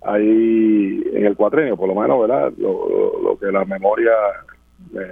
[0.04, 2.54] ahí en el cuatrenio, por lo menos, ¿verdad?
[2.58, 4.12] Lo, lo, que la memoria
[4.92, 5.06] me,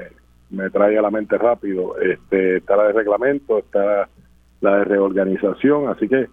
[0.52, 1.98] me, trae a la mente rápido.
[2.00, 4.08] Este, está la de reglamento, está
[4.62, 6.28] la de reorganización, así que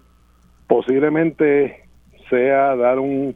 [0.66, 1.84] posiblemente
[2.28, 3.34] sea dar un,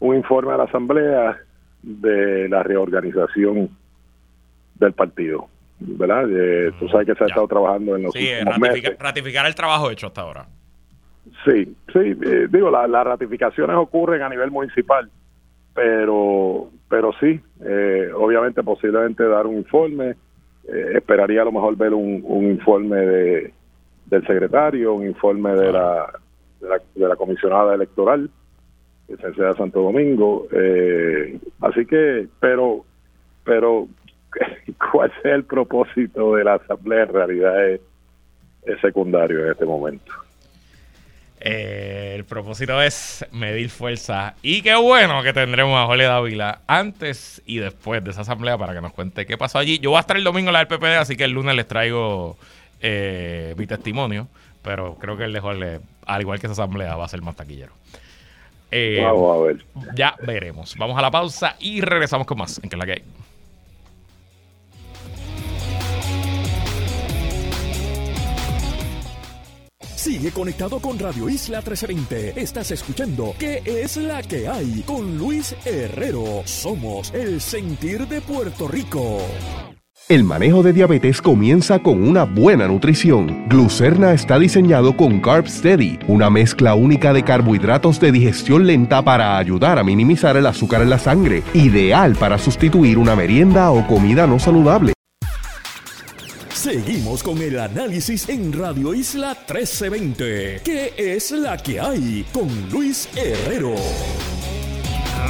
[0.00, 1.38] un informe a la asamblea
[1.82, 3.68] de la reorganización
[4.76, 5.46] del partido,
[5.78, 6.24] ¿verdad?
[6.30, 7.32] Eh, tú sabes que se ha Ya.
[7.32, 8.98] estado trabajando en los Sí, últimos ratifica- meses.
[8.98, 10.46] ratificar el trabajo hecho hasta ahora.
[11.44, 15.08] Sí, sí, eh, digo, la- las ratificaciones ocurren a nivel municipal,
[15.74, 20.16] pero, pero sí, eh, obviamente posiblemente dar un informe,
[20.68, 23.54] eh, esperaría a lo mejor ver un, un informe de,
[24.06, 26.12] del secretario, un informe de la,
[26.60, 28.28] de la, de la comisionada electoral,
[29.10, 32.84] licenciada Santo Domingo, eh, así que, pero,
[33.44, 33.88] pero,
[34.92, 37.02] ¿cuál sea el propósito de la asamblea?
[37.02, 37.80] En realidad es,
[38.64, 40.12] es secundario en este momento.
[41.42, 44.34] Eh, el propósito es medir fuerza.
[44.42, 48.74] Y qué bueno que tendremos a Jorge Dávila antes y después de esa asamblea para
[48.74, 49.78] que nos cuente qué pasó allí.
[49.78, 52.36] Yo voy a estar el domingo en la PPD, así que el lunes les traigo
[52.82, 54.28] eh, mi testimonio.
[54.62, 57.34] Pero creo que el de Jorge, al igual que esa asamblea, va a ser más
[57.34, 57.72] taquillero.
[58.70, 59.64] Eh, Vamos a ver.
[59.94, 60.76] ya veremos.
[60.76, 63.02] Vamos a la pausa y regresamos con más en que es la que hay.
[69.96, 72.40] Sigue conectado con Radio Isla 1320.
[72.40, 74.82] Estás escuchando ¿Qué es la que hay?
[74.86, 76.42] Con Luis Herrero.
[76.46, 79.18] Somos el sentir de Puerto Rico.
[80.10, 83.44] El manejo de diabetes comienza con una buena nutrición.
[83.48, 89.38] Glucerna está diseñado con Carb Steady, una mezcla única de carbohidratos de digestión lenta para
[89.38, 94.26] ayudar a minimizar el azúcar en la sangre, ideal para sustituir una merienda o comida
[94.26, 94.94] no saludable.
[96.52, 100.62] Seguimos con el análisis en Radio Isla 1320.
[100.64, 102.26] ¿Qué es la que hay?
[102.32, 103.76] Con Luis Herrero.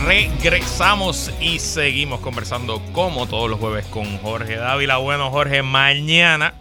[0.04, 4.96] Regresamos y seguimos conversando como todos los jueves con Jorge Dávila.
[4.96, 6.54] Bueno, Jorge, mañana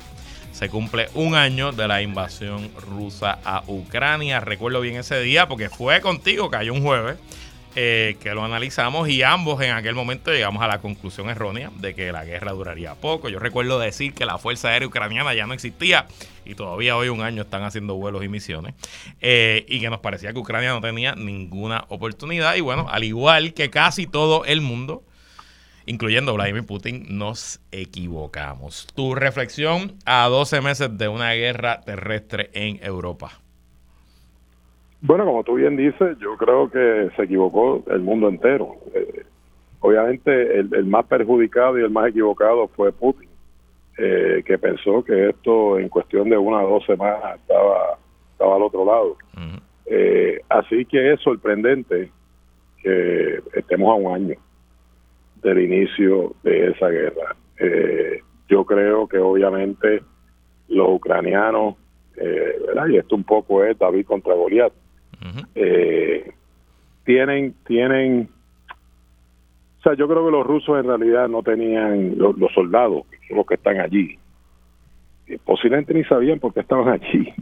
[0.51, 4.39] se cumple un año de la invasión rusa a Ucrania.
[4.39, 7.17] Recuerdo bien ese día porque fue contigo, cayó un jueves.
[7.81, 11.95] Eh, que lo analizamos y ambos en aquel momento llegamos a la conclusión errónea de
[11.95, 13.29] que la guerra duraría poco.
[13.29, 16.05] Yo recuerdo decir que la Fuerza Aérea Ucraniana ya no existía
[16.43, 18.73] y todavía hoy un año están haciendo vuelos y misiones
[19.21, 23.53] eh, y que nos parecía que Ucrania no tenía ninguna oportunidad y bueno, al igual
[23.53, 25.05] que casi todo el mundo,
[25.85, 28.87] incluyendo Vladimir Putin, nos equivocamos.
[28.93, 33.39] Tu reflexión a 12 meses de una guerra terrestre en Europa.
[35.01, 38.75] Bueno, como tú bien dices, yo creo que se equivocó el mundo entero.
[38.93, 39.23] Eh,
[39.79, 43.29] obviamente el, más perjudicado y el más equivocado fue Putin,
[43.97, 47.97] eh, que pensó que esto en cuestión de una o dos semanas estaba,
[48.33, 49.15] estaba al otro lado.
[49.85, 52.11] Eh, así que es sorprendente
[52.83, 54.35] que estemos a un año
[55.41, 57.35] del inicio de esa guerra.
[58.49, 60.01] yo creo que obviamente
[60.67, 61.75] los ucranianos,
[62.15, 62.87] ¿verdad?
[62.89, 64.73] y esto un poco es David contra Goliat,
[65.55, 66.31] eh,
[67.05, 68.29] tienen, tienen,
[69.79, 73.55] o sea, yo creo que los rusos en realidad no tenían, los, soldados, los que
[73.55, 74.17] están allí,
[75.27, 77.33] eh, posiblemente ni sabían por qué estaban allí.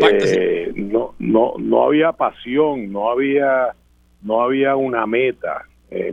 [0.00, 3.68] Eh, no, no, no había pasión, no había,
[4.22, 5.64] no había una meta.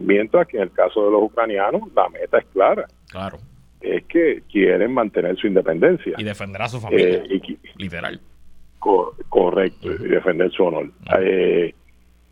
[0.01, 2.86] mientras que en el caso de los ucranianos, la meta es clara.
[3.09, 3.39] Claro.
[3.81, 6.13] Es que quieren mantener su independencia.
[6.17, 7.23] Y defender a su familia.
[7.77, 8.21] literal
[9.29, 10.89] correcto, y defender su honor.
[11.19, 11.73] Eh,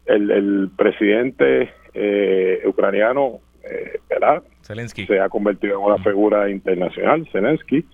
[0.06, 4.44] el, presidente eh, ucraniano, eh, ¿verdad?
[4.62, 5.06] Zelensky.
[5.06, 7.86] Se ha convertido en una figura internacional, Zelensky.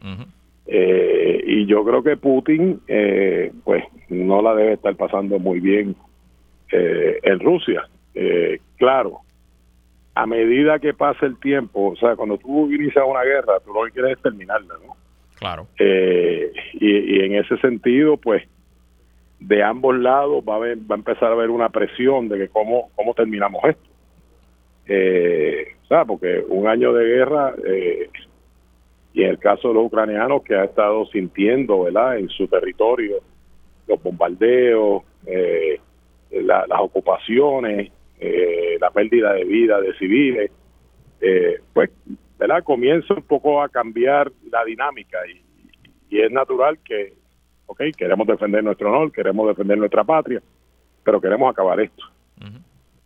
[0.67, 2.81] y yo creo que Putin,
[3.63, 5.95] pues, no la debe estar pasando muy bien
[6.71, 7.87] en Rusia.
[8.77, 9.21] claro,
[10.15, 13.85] a medida que pasa el tiempo, o sea, cuando tú inicias una guerra, tú lo
[13.85, 14.95] que quieres es terminarla, ¿no?
[15.37, 15.67] Claro.
[15.77, 18.43] Eh, y, en ese sentido, pues,
[19.39, 22.89] de ambos lados va a, va a empezar a haber una presión de que cómo,
[22.95, 23.89] cómo terminamos esto.
[24.87, 25.67] Eh,
[26.07, 28.09] Porque un año de guerra, eh,
[29.13, 33.17] y en el caso de los ucranianos que ha estado sintiendo, ¿verdad?, en su territorio,
[33.87, 35.79] los bombardeos, eh,
[36.31, 37.91] las ocupaciones,
[38.79, 40.51] la pérdida de vida de civiles,
[41.73, 41.89] pues
[42.37, 42.63] ¿verdad?
[42.63, 45.41] Comienza un poco a cambiar la dinámica y,
[46.09, 47.13] es natural que,
[47.65, 50.41] ok, queremos defender nuestro honor, queremos defender nuestra patria,
[51.03, 52.05] pero queremos acabar esto,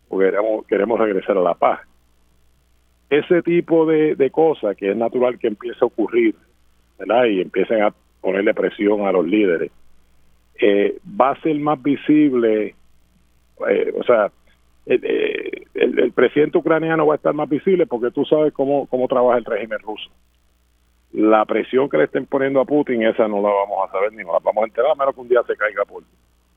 [0.08, 1.80] porque queremos, queremos regresar a la paz.
[3.10, 6.36] Ese tipo de, cosas que es natural que empiece a ocurrir,
[6.98, 7.24] ¿verdad?
[7.24, 9.70] Y empiecen a ponerle presión a los líderes,
[10.60, 12.74] eh, va a ser más visible,
[13.68, 14.30] eh, o sea,
[14.86, 19.38] eh, el, presidente ucraniano va a estar más visible porque tú sabes cómo, cómo trabaja
[19.38, 20.10] el régimen ruso.
[21.12, 24.24] La presión que le estén poniendo a Putin, esa no la vamos a saber ni
[24.24, 26.02] nos la vamos a enterar, a menos que un día se caiga por,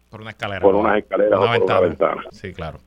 [0.10, 0.62] por una escalera.
[0.62, 2.24] Por unas escaleras o por una ventana.
[2.32, 2.80] Sí, claro.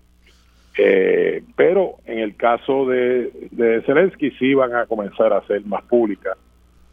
[0.79, 5.83] Eh, pero en el caso de, de Zelensky sí van a comenzar a ser más
[5.85, 6.39] públicas,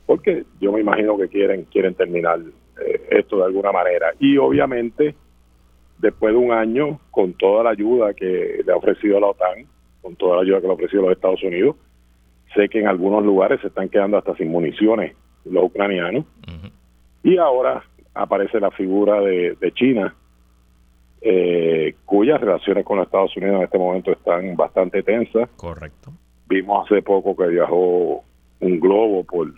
[0.05, 2.39] porque yo me imagino que quieren quieren terminar
[2.83, 4.11] eh, esto de alguna manera.
[4.19, 5.15] Y obviamente
[5.99, 9.65] después de un año, con toda la ayuda que le ha ofrecido la OTAN,
[10.01, 11.75] con toda la ayuda que le ha ofrecido los Estados Unidos,
[12.53, 15.15] sé que en algunos lugares se están quedando hasta sin municiones
[15.45, 16.25] los ucranianos.
[17.23, 17.83] Y ahora
[18.13, 20.15] aparece la figura de, China,
[21.21, 25.49] eh, cuyas relaciones con los Estados Unidos en este momento están bastante tensas.
[25.55, 26.11] Correcto.
[26.47, 28.23] Vimos hace poco que viajó
[28.59, 29.51] un globo por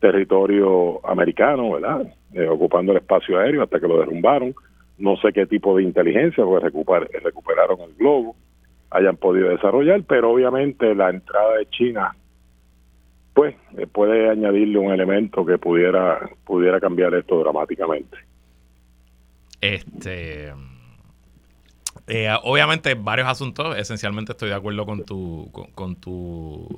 [0.00, 2.12] territorio americano, ¿verdad?
[2.34, 4.54] Eh, ocupando el espacio aéreo hasta que lo derrumbaron.
[4.98, 6.68] No sé qué tipo de inteligencia, porque
[7.22, 8.34] recuperaron el globo,
[8.90, 12.16] hayan podido desarrollar, pero obviamente la entrada de China
[13.34, 18.16] pues eh, puede añadirle un elemento que pudiera pudiera cambiar esto dramáticamente.
[19.60, 20.52] Este
[22.06, 26.68] eh, obviamente varios asuntos, esencialmente estoy de acuerdo con tu con, tu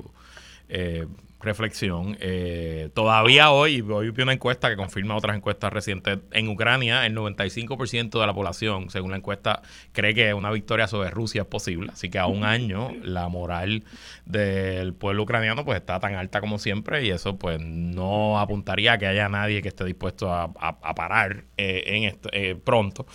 [1.41, 2.17] reflexión.
[2.21, 6.19] Eh, todavía hoy, hoy vi una encuesta que confirma otras encuestas recientes.
[6.33, 9.63] En Ucrania, el 95% de la población, según la encuesta,
[9.93, 11.91] cree que una victoria sobre Rusia es posible.
[11.93, 13.85] Así que a un año la moral
[14.25, 18.99] del pueblo ucraniano pues está tan alta como siempre y eso pues no apuntaría a
[18.99, 20.53] que haya nadie que esté dispuesto a,
[20.95, 23.07] parar eh, en esto, eh, pronto.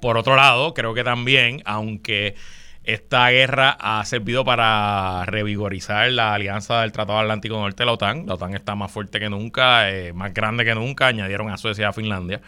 [0.00, 2.36] por otro lado, creo que también, aunque
[2.84, 8.26] esta guerra ha servido para revigorizar la alianza del Tratado Atlántico Norte de la OTAN.
[8.26, 11.06] La OTAN está más fuerte que nunca, eh, más grande que nunca.
[11.08, 12.40] Añadieron a Suecia y a Finlandia.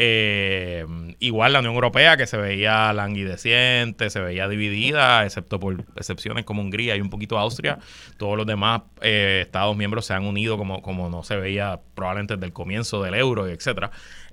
[0.00, 0.86] Eh,
[1.18, 6.62] igual la Unión Europea, que se veía languideciente, se veía dividida, excepto por excepciones como
[6.62, 7.80] Hungría y un poquito Austria.
[8.16, 12.34] Todos los demás eh, Estados miembros se han unido como, como no se veía probablemente
[12.34, 13.90] desde el comienzo del euro, etcétera.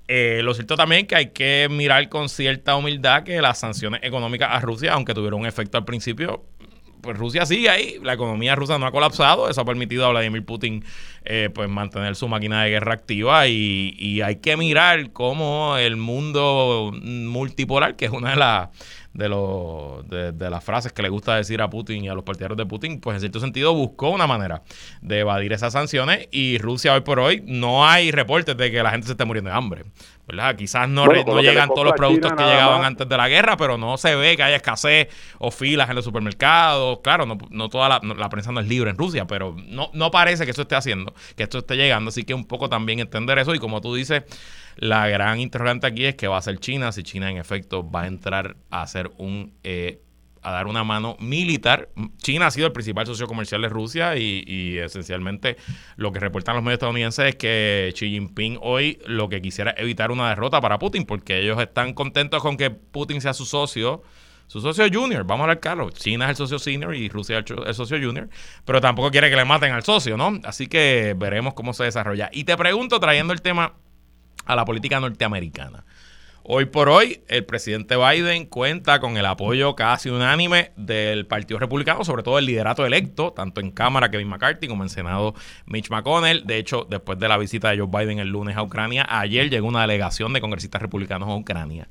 [0.07, 4.49] Eh, lo cierto también que hay que mirar con cierta humildad que las sanciones económicas
[4.51, 6.45] a Rusia, aunque tuvieron un efecto al principio,
[7.01, 10.43] pues Rusia sigue ahí, la economía rusa no ha colapsado, eso ha permitido a Vladimir
[10.43, 10.83] Putin
[11.23, 15.97] eh, pues mantener su máquina de guerra activa y, y hay que mirar cómo el
[15.97, 18.69] mundo multipolar, que es una de las
[19.15, 22.57] de, los, de, las frases que le gusta decir a Putin y a los partidarios
[22.57, 24.61] de Putin, pues en cierto sentido buscó una manera
[25.01, 28.91] de evadir esas sanciones y Rusia hoy por hoy no hay reportes de que la
[28.91, 29.85] gente se esté muriendo de hambre.
[30.27, 30.55] ¿verdad?
[30.55, 33.95] Quizás no, no llegan todos los productos que llegaban antes de la guerra, pero no
[33.97, 35.07] se ve que haya escasez
[35.37, 36.99] o filas en los supermercados.
[37.03, 40.09] Claro, no, no toda la, la, prensa no es libre en Rusia, pero no, no
[40.09, 42.09] parece que eso esté haciendo, que esto esté llegando.
[42.09, 44.23] Así que un poco también entender eso y como tú dices,
[44.77, 48.03] la gran interrogante aquí es que va a ser China, si China en efecto va
[48.03, 50.01] a entrar a hacer un eh,
[50.45, 51.89] a dar una mano militar.
[52.17, 55.57] China ha sido el principal socio comercial de Rusia y, esencialmente
[55.95, 59.81] lo que reportan los medios estadounidenses es que Xi Jinping hoy lo que quisiera es
[59.81, 64.03] evitar una derrota para Putin porque ellos están contentos con que Putin sea su socio.
[64.47, 65.89] Su socio junior, vamos a hablar claro.
[65.89, 68.29] China es el socio senior y Rusia es el socio junior,
[68.63, 70.39] pero tampoco quiere que le maten al socio, ¿no?
[70.43, 72.29] Así que veremos cómo se desarrolla.
[72.31, 73.73] Y te pregunto, trayendo el tema
[74.45, 75.83] a la política norteamericana.
[76.47, 82.05] Hoy por hoy, el presidente Biden cuenta con el apoyo casi unánime del Partido Republicano,
[82.05, 85.33] sobre todo el liderato electo, tanto en Cámara Kevin McCarthy como en Senado
[85.65, 86.45] Mitch McConnell.
[86.45, 89.67] De hecho, después de la visita de Joe Biden el lunes a Ucrania, ayer llegó
[89.67, 91.87] una delegación de congresistas republicanos a Ucrania.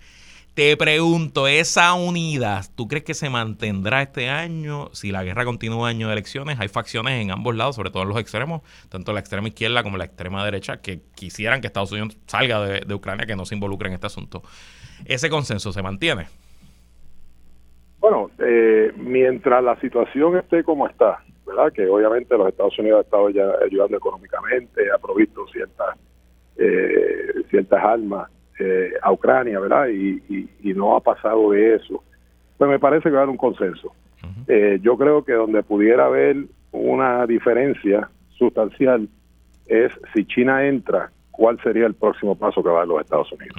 [0.54, 4.88] Te pregunto, esa unidad, ¿tú crees que se mantendrá este año?
[4.92, 8.10] Si la guerra continúa año de elecciones, hay facciones en ambos lados, sobre todo en
[8.10, 12.16] los extremos, tanto la extrema izquierda como la extrema derecha, que quisieran que Estados Unidos
[12.26, 14.42] salga de, Ucrania, que no se involucre en este asunto.
[15.04, 16.28] ¿Ese consenso se mantiene?
[17.98, 21.72] Bueno, eh, mientras la situación esté como está, ¿verdad?
[21.72, 25.98] Que obviamente los Estados Unidos han estado ya ayudando económicamente, ha provisto ciertas,
[26.58, 29.88] eh, ciertas armas eh, a Ucrania, ¿verdad?
[29.88, 30.22] Y,
[30.74, 32.02] no ha pasado de eso.
[32.56, 33.92] Pues me parece que va a haber un consenso.
[34.48, 36.36] Eh, yo creo que donde pudiera haber
[36.72, 39.08] una diferencia sustancial
[39.66, 43.30] es si China entra, cuál sería el próximo paso que va a dar los Estados
[43.32, 43.56] Unidos.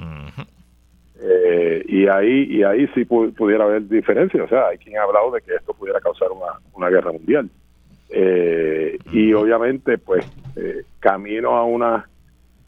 [1.20, 4.44] Eh, y ahí y ahí sí pudiera haber diferencia.
[4.44, 7.48] O sea, hay quien ha hablado de que esto pudiera causar una, una guerra mundial.
[9.12, 10.26] y obviamente, pues,
[11.00, 12.08] camino a una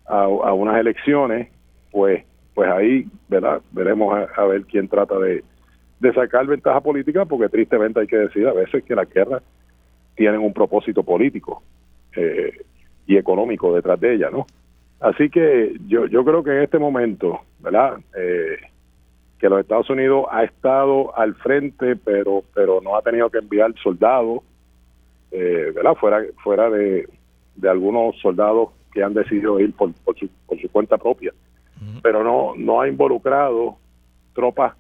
[0.07, 1.49] a, a unas elecciones
[1.91, 2.25] pues
[2.59, 3.63] pues ahí ¿verdad?
[3.71, 5.45] veremos a, ver quién trata de,
[6.13, 9.45] sacar ventaja política, porque tristemente hay que decir a veces que las guerras
[10.17, 11.63] tienen un propósito político
[12.17, 12.65] eh,
[13.07, 14.45] y económico detrás de ella, ¿no?
[14.99, 18.01] Así que yo, yo creo que en este momento, ¿verdad?
[18.17, 18.57] Eh,
[19.39, 23.73] que los Estados Unidos ha estado al frente, pero pero no ha tenido que enviar
[23.85, 24.41] soldados,
[25.31, 25.95] eh, ¿verdad?
[25.95, 27.09] Fuera fuera de,
[27.55, 31.33] de algunos soldados que han decidido ir por, por, su, por su cuenta propia
[32.03, 33.77] pero no, no ha involucrado
[34.35, 34.75] tropas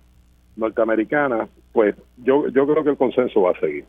[0.56, 3.84] norteamericanas, pues yo, yo creo que el consenso va a seguir.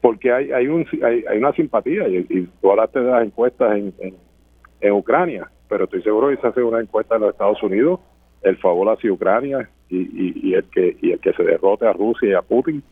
[0.00, 3.76] Porque hay, hay, un, hay, hay una simpatía, y, y, tú hablaste de las encuestas
[3.76, 3.94] en,
[4.80, 8.00] en, Ucrania, pero estoy seguro que se hace una encuesta en los Estados Unidos,
[8.42, 12.28] el favor hacia Ucrania y, y, el que, y el que se derrote a Rusia
[12.28, 12.82] y a Putin,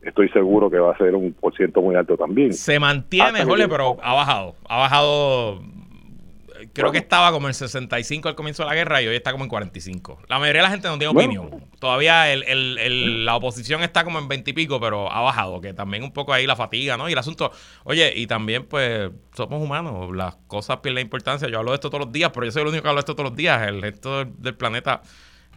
[0.00, 2.52] estoy seguro que va a ser un por ciento muy alto también.
[2.52, 4.54] Se mantiene, Jole, pero ha bajado.
[4.68, 5.60] Ha bajado
[6.72, 9.44] creo que estaba como en 65 al comienzo de la guerra y hoy está como
[9.44, 10.20] en 45.
[10.28, 11.64] La mayoría de la gente no tiene opinión.
[11.78, 16.02] Todavía el, la oposición está como en 20 y pico, pero ha bajado, que también
[16.02, 17.08] un poco ahí la fatiga, ¿no?
[17.08, 17.50] Y el asunto,
[17.84, 21.48] oye, y también pues somos humanos, las cosas pierden importancia.
[21.48, 23.00] Yo hablo de esto todos los días, pero yo soy el único que hablo de
[23.00, 23.66] esto todos los días.
[23.66, 25.02] El resto del, planeta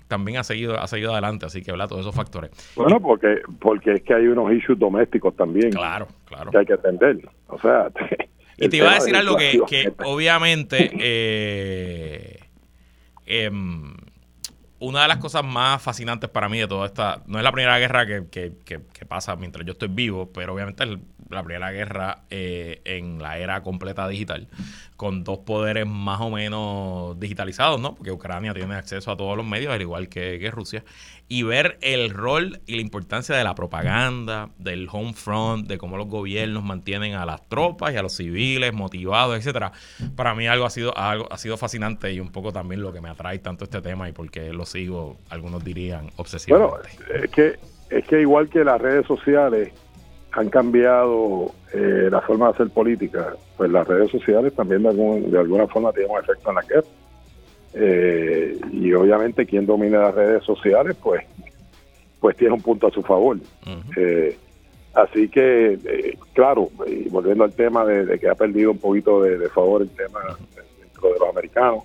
[0.07, 1.87] también ha seguido ha seguido adelante, así que ¿verdad?
[1.87, 2.51] todos esos factores.
[2.75, 5.71] Bueno, porque porque es que hay unos issues domésticos también.
[5.71, 6.51] Claro, claro.
[6.51, 7.27] Que hay que atender.
[7.47, 7.89] O sea,
[8.57, 12.39] Y te iba a decir algo que, que obviamente eh,
[13.25, 13.95] em,
[14.79, 17.77] una de las cosas más fascinantes para mí de toda esta, no es la primera
[17.79, 20.89] guerra que, que, que pasa mientras yo estoy vivo, pero obviamente es
[21.35, 24.47] la primera guerra eh, en la era completa digital,
[24.95, 27.95] con dos poderes más o menos digitalizados, ¿no?
[27.95, 30.83] Porque Ucrania tiene acceso a todos los medios, al igual que, que Rusia
[31.27, 35.97] y ver el rol y la importancia de la propaganda, del home front, de cómo
[35.97, 39.71] los gobiernos mantienen a las tropas y a los civiles motivados, etcétera.
[40.15, 43.01] Para mí algo ha sido algo ha sido fascinante y un poco también lo que
[43.01, 46.89] me atrae tanto este tema y porque lo sigo, algunos dirían obsesivamente.
[47.07, 47.59] Bueno, es que
[47.89, 49.71] es que igual que las redes sociales
[50.35, 55.39] han cambiado eh, la forma de hacer política, pues las redes sociales también de, de
[55.39, 56.87] alguna forma tienen un efecto en la guerra.
[57.77, 61.23] Eh, y obviamente quien domina las redes sociales, pues,
[62.19, 63.37] pues tiene un punto a su favor.
[63.95, 64.37] Eh,
[64.93, 69.49] así que, eh, claro, y volviendo al tema de, que ha perdido un poquito de,
[69.49, 70.19] favor el tema
[70.81, 71.83] dentro de los americanos,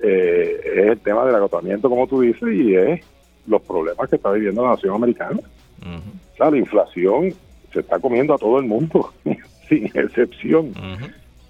[0.00, 3.04] eh, es el tema del agotamiento, como tú dices, y es
[3.46, 5.40] los problemas que está viviendo la nación americana.
[5.80, 7.34] O sea, la inflación
[7.72, 9.12] se está comiendo a todo el mundo,
[9.68, 10.72] sin excepción,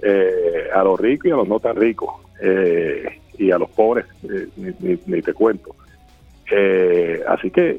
[0.01, 3.05] eh, a los ricos y a los no tan ricos, eh,
[3.39, 4.07] y a los pobres,
[4.57, 5.75] ni, ni, te cuento.
[7.29, 7.79] así que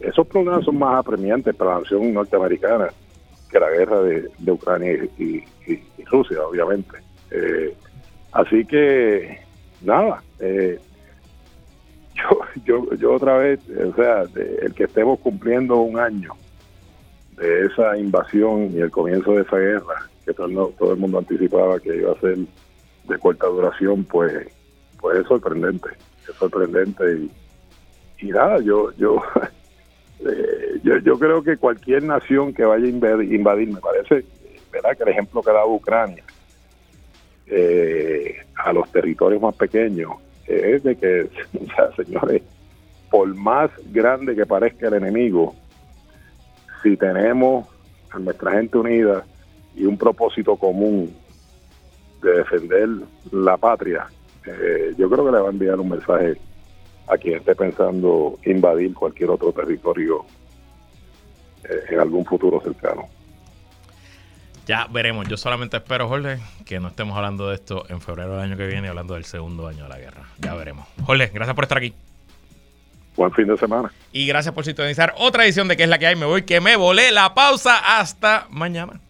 [0.00, 2.88] esos problemas son más apremiantes para la nación norteamericana
[3.50, 5.42] que la guerra de, Ucrania y,
[6.04, 6.98] Rusia, obviamente.
[8.32, 9.38] así que
[9.82, 10.78] nada, eh,
[12.14, 14.24] yo, yo, yo otra vez, o sea,
[14.62, 16.34] el que estemos cumpliendo un año
[17.38, 21.78] de esa invasión y el comienzo de esa guerra, que todo, todo el mundo anticipaba
[21.80, 24.48] que iba a ser de corta duración, pues,
[25.00, 25.88] pues es sorprendente,
[26.28, 27.28] es sorprendente
[28.20, 29.22] y, nada, yo, yo,
[30.20, 34.24] eh, yo, yo creo que cualquier nación que vaya a invadir, me parece,
[34.72, 34.96] ¿verdad?
[34.96, 36.24] Que el ejemplo que da Ucrania,
[37.46, 40.10] eh, a los territorios más pequeños
[40.46, 41.28] es de que,
[41.96, 42.42] señores,
[43.10, 45.54] por más grande que parezca el enemigo,
[46.82, 47.66] si tenemos
[48.10, 49.24] a nuestra gente unida
[49.74, 51.14] y un propósito común
[52.22, 52.88] de defender
[53.30, 54.06] la patria,
[54.46, 56.36] eh, yo creo que le va a enviar un mensaje
[57.06, 60.24] a quien esté pensando invadir cualquier otro territorio
[61.64, 63.08] eh, en algún futuro cercano.
[64.66, 65.26] Ya veremos.
[65.28, 68.66] Yo solamente espero, Jorge, que no estemos hablando de esto en febrero del año que
[68.66, 70.24] viene, hablando del segundo año de la guerra.
[70.38, 70.86] Ya veremos.
[71.06, 71.94] Jorge, gracias por estar aquí.
[73.18, 73.90] Buen fin de semana.
[74.12, 76.14] Y gracias por sintonizar otra edición de que es la que hay?
[76.14, 77.98] Me voy, que me volé la pausa.
[77.98, 79.00] Hasta mañana.